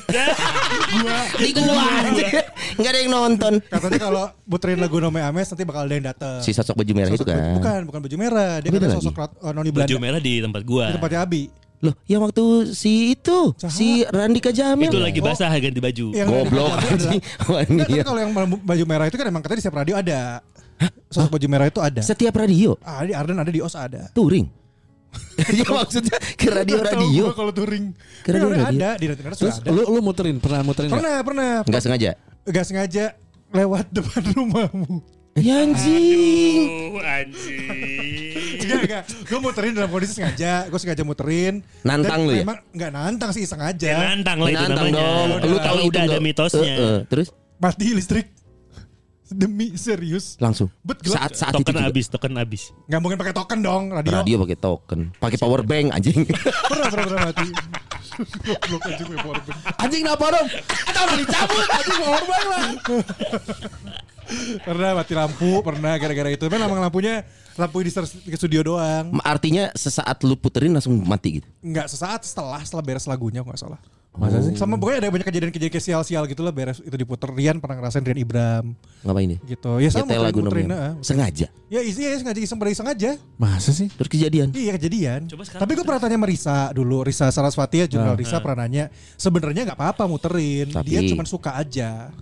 [1.34, 2.26] Di gua aja.
[2.74, 3.52] Enggak ada yang nonton.
[3.64, 6.38] Katanya kalau muterin lagu Nome Ames nanti bakal ada yang datang.
[6.40, 7.54] Si sosok baju merah itu Sosok baju- kan.
[7.56, 8.52] Bukan, bukan baju merah.
[8.58, 9.98] Dia kan sosok uh, noni Baju Belanda.
[10.00, 10.84] merah di tempat Di gua.
[10.90, 11.42] tempatnya Abi.
[11.84, 14.88] Loh, yang waktu si itu, si Randika Jamil.
[14.88, 16.16] Itu lagi basah ganti baju.
[16.16, 17.20] Yang Goblok anjing.
[17.20, 18.00] Tapi ya.
[18.00, 18.32] kalau yang
[18.64, 20.40] baju merah itu kan emang katanya di setiap radio ada.
[21.06, 22.00] Sosok baju merah itu ada.
[22.00, 24.10] Setiap radio Ah, di Arden ada di OS ada.
[24.10, 24.46] touring.
[25.54, 27.22] ya maksudnya ke radio-radio.
[27.22, 27.94] Tahu gua kalau touring.
[28.20, 28.66] Ke Iya, radio-radio.
[28.74, 29.70] ada di radio Terus sudah ada.
[29.70, 30.90] lu lu muterin, pernah muterin?
[30.90, 31.50] Pernah, pernah.
[31.62, 32.10] Enggak sengaja.
[32.44, 33.04] Gak sengaja
[33.48, 34.98] lewat depan rumahmu.
[35.34, 36.66] Ya anjing.
[36.90, 38.58] Oh, anjing.
[38.60, 39.02] Enggak, enggak.
[39.24, 40.66] Gue muterin dalam kondisi sengaja.
[40.66, 41.62] Gue sengaja muterin.
[41.82, 42.42] Nantang lu ya?
[42.42, 43.86] Memang enggak nantang sih, sengaja.
[43.88, 45.38] Ya, nantang lah itu Nantang namanya.
[45.38, 45.50] dong.
[45.50, 46.62] Lu tahu udah ada mitosnya.
[46.64, 48.26] Eh, eh, Terus Mati listrik.
[49.24, 50.36] Demi serius.
[50.36, 50.68] langsung.
[50.84, 51.32] Bet gelap.
[51.32, 51.88] Saat saat itu Token juga.
[51.88, 52.62] habis, token habis.
[52.84, 54.12] Nggak mungkin pakai token dong radio.
[54.20, 56.28] Radio pakai token, pakai power bank anjing.
[56.70, 57.48] Pernah, pernah, pernah mati.
[58.44, 59.58] Goblok gue power bank.
[59.80, 60.48] Anjing kenapa dong?
[60.86, 62.66] Atau udah dicabut anjing korban lah.
[64.64, 66.44] Pernah mati lampu, pernah gara-gara itu.
[66.48, 67.14] Memang lampu lampunya
[67.56, 67.90] lampu di
[68.28, 69.14] ke studio doang.
[69.20, 71.48] Artinya sesaat lu puterin langsung mati gitu.
[71.64, 73.80] Enggak sesaat setelah setelah beres lagunya nggak salah.
[74.14, 74.54] Masa sih?
[74.54, 77.26] Sama pokoknya ada banyak kejadian-kejadian kayak sial-sial gitu lah beres itu diputer.
[77.34, 78.64] Rian pernah ngerasain Rian Ibram
[79.02, 79.38] Ngapain dia?
[79.42, 79.82] gitu.
[79.82, 80.94] Ya sama Nyetel lagu namanya.
[81.02, 81.46] Sengaja.
[81.50, 81.66] ah.
[81.66, 83.10] Ya isi ya sengaja iseng pada iseng aja.
[83.34, 83.90] Masa sih?
[83.90, 84.54] Terus kejadian.
[84.54, 85.26] Iya kejadian.
[85.26, 88.62] Coba sekarang Tapi gue pernah tanya sama Risa dulu, Risa Saraswati ya jurnal Risa pernah
[88.62, 88.86] nanya,
[89.18, 92.14] sebenarnya nggak apa-apa muterin, Tapi- dia cuma suka aja.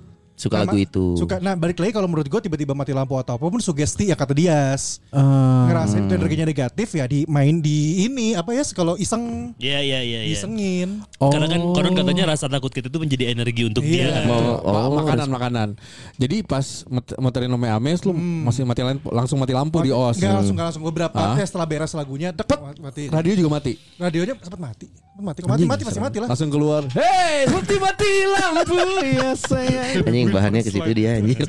[0.43, 1.14] Suka Nah, lagu itu.
[1.14, 1.38] Suka.
[1.38, 4.34] Nah balik lagi kalau menurut gue tiba-tiba mati lampu atau apa pun sugesti yang kata
[4.34, 4.99] Dias.
[5.09, 5.18] Eh,
[5.62, 10.01] Ngerasain itu energinya negatif ya di main di ini apa ya kalau iseng Iya, iya,
[10.03, 10.32] iya, iya.
[10.34, 11.07] isengin.
[11.16, 14.03] Karena kan konon katanya rasa takut kita itu menjadi energi untuk Iya.
[14.18, 14.26] dia.
[14.26, 15.68] Mau Ma- oh, makanan makanan.
[16.16, 20.18] Jadi pas mut- muterin Ome Ames lu masih mati lampu, langsung mati lampu di OS.
[20.18, 21.38] Enggak langsung enggak langsung beberapa Ah.
[21.38, 23.07] setelah beres lagunya dek, mati.
[23.07, 23.72] Radio juga mati.
[23.95, 24.90] Radionya sempat mati.
[25.12, 25.44] Mati.
[25.44, 26.28] Mati mati pasti mati lah.
[26.32, 26.88] Langsung keluar.
[26.88, 30.00] Hei, mati mati lampu ya saya.
[30.00, 31.44] anjing bahannya ke situ dia anjir.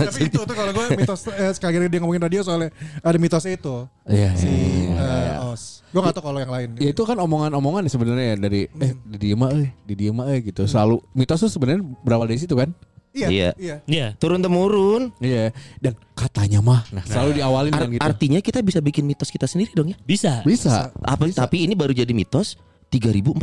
[0.00, 2.72] Tapi itu tuh kalau gue mitos eh, sekali lagi dia ngomongin radio soalnya
[3.04, 3.84] ada mitosnya itu.
[4.08, 4.32] Iya.
[4.40, 5.36] Si iya.
[5.36, 5.84] eh, OS.
[5.92, 6.68] Gue gak tau kalau yang lain.
[6.80, 10.64] Ya itu kan omongan-omongan sebenarnya ya dari eh di diem eh di diem eh gitu.
[10.64, 12.72] Selalu mitos tuh sebenarnya berawal dari situ kan?
[13.12, 13.28] Iya.
[13.28, 13.50] Iya.
[13.60, 13.76] Iya.
[13.84, 14.06] Iya.
[14.16, 15.12] Turun temurun.
[15.20, 15.52] Iya.
[15.78, 18.02] Dan katanya mah nah, selalu diawalin Ar- dengan gitu.
[18.02, 19.96] Artinya kita bisa bikin mitos kita sendiri dong ya.
[20.00, 20.40] Bisa.
[20.42, 20.90] Bisa.
[21.04, 22.56] Apa tapi ini baru jadi mitos
[22.88, 23.36] 3046.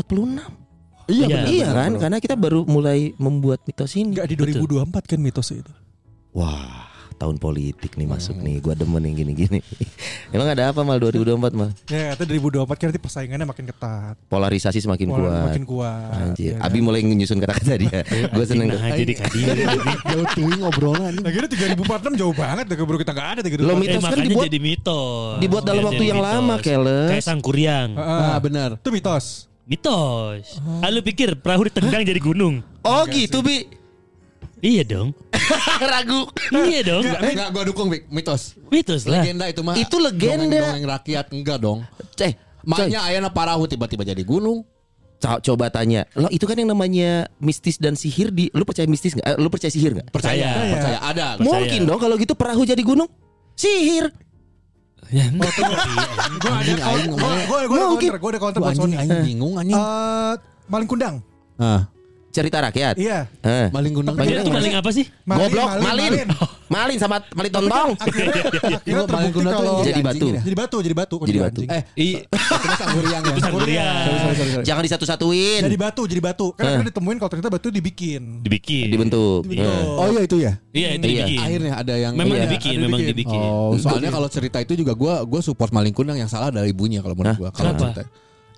[1.10, 1.26] Iya Iya.
[1.26, 1.48] benar.
[1.50, 1.90] iya benar, kan?
[1.90, 2.02] benar.
[2.02, 4.18] Karena kita baru mulai membuat mitos ini.
[4.18, 5.74] Enggak di 2024 kan mitosnya itu.
[6.34, 6.89] Wah,
[7.20, 8.58] tahun politik nih masuk nih.
[8.58, 9.60] Gua demen yang gini-gini.
[10.34, 11.70] Emang ada apa mal 2024 mal?
[11.86, 14.16] Ya, kata 2024 kan nanti persaingannya makin ketat.
[14.26, 15.44] Polarisasi semakin Pola- kuat.
[15.52, 16.10] Makin kuat.
[16.16, 16.66] Anjir, Ya kan?
[16.66, 18.00] Abi mulai nyusun kata-kata dia.
[18.34, 18.72] Gue seneng.
[18.72, 19.56] Nah, jadi kadir.
[20.08, 23.60] Jauh tuing ngobrolan kira 3046 jauh banget deh baru kita enggak ada 3046.
[23.60, 25.36] Lo Eh, mitos kan makanya dibuat jadi mitos.
[25.38, 26.34] dibuat dalam Biar waktu jadi yang mitos.
[26.34, 27.10] lama, Keles.
[27.12, 27.90] Kayak sangkuriang.
[27.96, 28.70] Ah benar.
[28.78, 29.26] Itu mitos.
[29.66, 30.58] Mitos.
[30.80, 32.66] Ah, lu pikir perahu ditendang jadi gunung?
[32.82, 33.79] Oh gitu bi.
[34.60, 35.10] Iya dong.
[35.92, 36.28] Ragu.
[36.52, 37.04] Iya dong.
[37.04, 38.60] Enggak, enggak gua dukung Bik, mitos.
[38.68, 39.24] Mitos lah.
[39.24, 39.74] Legenda itu mah.
[39.74, 40.76] Itu legenda.
[40.76, 41.80] Dongeng, rakyat enggak dong.
[41.82, 42.32] Eh, coy,
[42.62, 44.68] Maknya ayana parahu tiba-tiba jadi gunung.
[45.18, 46.08] co- coba tanya.
[46.14, 49.26] Lo itu kan yang namanya mistis dan sihir di lu percaya mistis nggak?
[49.26, 50.08] Eh, lu percaya sihir nggak?
[50.12, 50.48] Percaya.
[50.70, 51.26] Percaya ada.
[51.36, 51.44] Percaya.
[51.44, 53.08] Mungkin dong kalau gitu perahu jadi gunung.
[53.54, 54.12] Sihir.
[55.10, 55.50] Ya, enggak.
[56.40, 57.44] Gue ada ngomongnya.
[57.44, 59.24] gue gue ada counter, gue ada counter Tuh, buat anjing Sony.
[59.26, 59.76] bingung anjing.
[59.76, 60.34] Eh,
[60.68, 61.16] maling kundang.
[61.58, 61.84] Ah,
[62.30, 62.94] Cerita rakyat.
[62.94, 63.26] Iya.
[63.42, 63.68] Eh.
[63.74, 64.14] maling gundang.
[64.14, 65.06] Maling itu maling apa sih?
[65.26, 66.30] Goblok, malin.
[66.70, 67.98] Malin sama malin tontong.
[67.98, 70.28] Akhirnya, akhirnya Maling terbukti gundang tuh Jadi batu.
[70.38, 71.62] jadi batu, jadi batu, Jadi batu.
[71.66, 71.70] anjing.
[71.74, 72.20] Eh, Iya.
[72.30, 73.34] itu mah sangguriang ya.
[73.42, 73.76] Sorry.
[74.62, 75.62] Jangan disatu-satuin.
[75.66, 76.54] Jadi batu, jadi batu.
[76.54, 78.46] Kan akhirnya ditemuin kalau ternyata batu dibikin.
[78.46, 78.88] Dibikin.
[78.94, 79.50] Dibentuk.
[79.50, 79.66] Eh.
[79.90, 80.54] Oh iya itu ya.
[80.70, 81.26] Iya, itu Iya.
[81.26, 81.40] dibikin.
[81.42, 82.46] Akhirnya ada yang Memang Iya.
[82.46, 83.40] dibikin, memang dibikin.
[83.42, 87.02] Oh, soalnya kalau cerita itu juga gua gua support maling kundang yang salah dari ibunya
[87.02, 87.50] kalau menurut.
[87.50, 88.06] Kalau Kenapa?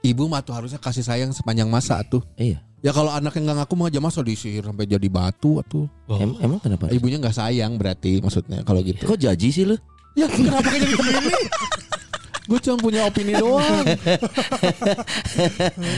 [0.02, 2.26] Ibu mah tuh harusnya kasih sayang sepanjang masa tuh.
[2.34, 2.58] Iya.
[2.82, 5.86] Ya kalau anak yang nggak ngaku mah aja masa disihir sampai jadi batu atuh.
[6.12, 6.90] Em- emang kenapa?
[6.90, 9.06] Ibunya nggak sayang berarti maksudnya kalau gitu.
[9.06, 9.78] Kok jaji sih lu?
[10.12, 11.32] Ya kenapa kayak jadi begini?
[12.42, 13.86] Gue cuma punya opini doang.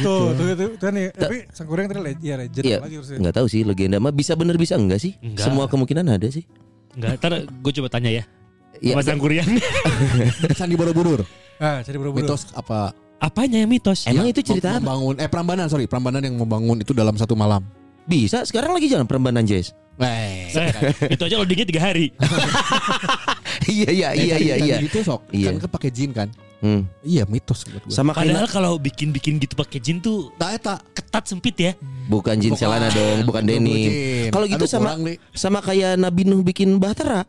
[0.04, 1.08] Tuh, tuh, tuh, tuh, nih.
[1.10, 2.78] Tapi Sangkuriang tadi le- ya legend Iya.
[2.80, 3.18] lagi harusnya.
[3.20, 5.16] Nggak tahu sih legenda mah bisa bener bisa enggak sih?
[5.18, 5.47] Enggak.
[5.47, 6.43] Semua kemungkinan ada sih.
[6.93, 8.24] Enggak, ntar gue coba tanya ya.
[8.84, 8.93] Iya.
[8.93, 9.49] Sama sangkuriang.
[10.60, 11.24] Sandi Borobudur.
[11.58, 12.28] Ah, jadi buru-buru.
[12.28, 12.91] Mitos apa?
[13.24, 14.03] Apanya yang mitos?
[14.03, 14.84] Emang Ya, itu cerita apa?
[14.84, 17.63] membangun eh Prambanan sorry Prambanan yang membangun itu dalam satu malam.
[18.03, 19.71] Bisa sekarang lagi jalan perembanan Jazz.
[19.95, 22.11] Eh, Eh, itu aja loadingnya tiga hari.
[23.71, 24.76] iya iya iya iya iya.
[24.84, 25.32] Gitu sok.
[25.32, 25.55] Iya.
[25.55, 26.28] Kan pakai jin kan.
[26.59, 26.84] Hmm.
[26.99, 27.93] Iya mitos menurut gua.
[27.93, 30.76] Sama Padahal kayak kalau bikin-bikin gitu pakai jin tuh Tak eta.
[30.91, 31.71] ketat sempit ya.
[32.03, 33.88] bukan Jin Selana dong, bukan Denny.
[34.28, 34.99] Kalau gitu sama
[35.32, 37.24] sama kayak Nabi Nuh bikin bahtera.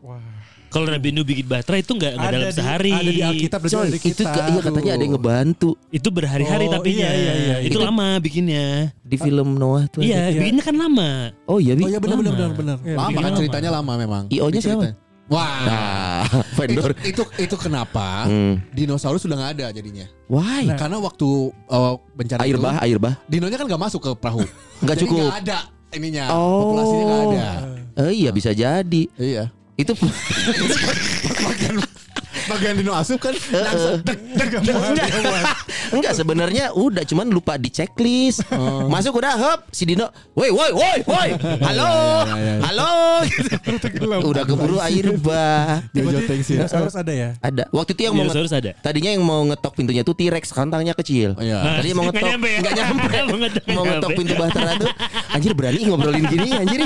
[0.75, 2.91] Kalau Nabi Nuh bikin batra itu nggak nggak Ada dalam di- sehari.
[2.91, 4.23] Ada di Alkitab, ada Coy, di itu kita.
[4.27, 7.55] ka- iya katanya ada yang ngebantu Itu berhari-hari Oh, tapi iya, iya, iya.
[7.63, 8.91] Itu Itu- lama bikinnya.
[8.99, 10.03] di film Noah tuh.
[10.03, 10.35] Iya, ada.
[10.35, 11.09] bikinnya kan lama.
[11.45, 11.71] Oh iya.
[11.73, 12.77] Oh iya benar benar benar benar.
[12.83, 14.23] Iya, Lama kan ceritanya lama memang.
[14.27, 14.85] IO-nya siapa?
[15.25, 15.57] Wah.
[15.63, 16.91] Nah, Itu, vendor.
[17.01, 18.61] itu itu kenapa Hmm.
[18.69, 20.05] dinosaurus sudah nggak ada jadinya.
[20.27, 20.69] Why?
[20.75, 21.25] Karena waktu
[21.65, 23.15] uh, bencana air itu, bah, air bah.
[23.25, 24.43] dinonya kan nggak masuk ke perahu.
[24.81, 25.23] Nggak cukup.
[25.23, 25.57] nggak ada
[25.91, 26.25] ininya.
[26.29, 26.69] Oh.
[26.69, 27.47] Populasinya nggak ada.
[27.95, 29.03] Eh, iya bisa jadi.
[29.15, 29.49] Iya.
[29.75, 29.91] Itu
[31.45, 31.83] bagian
[32.45, 35.09] bagian dino asup kan langsung deg, deg, deg, enggak,
[35.91, 38.45] enggak sebenarnya udah cuman lupa di checklist.
[38.53, 38.87] Oh.
[38.87, 41.29] Masuk udah hop si Dino, woi woi woi woi,
[41.67, 41.91] halo,
[42.63, 42.91] halo,
[43.27, 44.07] gitu.
[44.31, 45.81] udah keburu air bah.
[45.91, 46.55] dia joteng sih.
[46.57, 47.29] Dinosaurus ada ya?
[47.41, 47.67] Ada.
[47.73, 48.71] Waktu itu yang mau ada.
[48.79, 51.35] tadinya yang mau ngetok pintunya tuh T-Rex kan tangannya kecil.
[51.35, 51.81] Oh, iya.
[51.81, 52.59] Tadinya mau ngetok nyampe ya?
[52.61, 53.03] nggak nyampe.
[53.75, 54.91] Mau ngetok, pintu bahtera tuh.
[55.33, 56.79] Anjir berani ngobrolin gini anjir.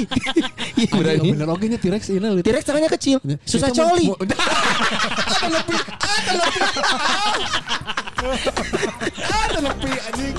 [0.79, 1.29] Iya berani.
[1.35, 2.41] Bener oke nya T-Rex ini.
[2.41, 3.17] T-Rex tangannya kecil.
[3.45, 4.09] Susah coli.
[5.49, 6.61] mau- Ada lebih,
[9.19, 10.35] ada lebih anjing.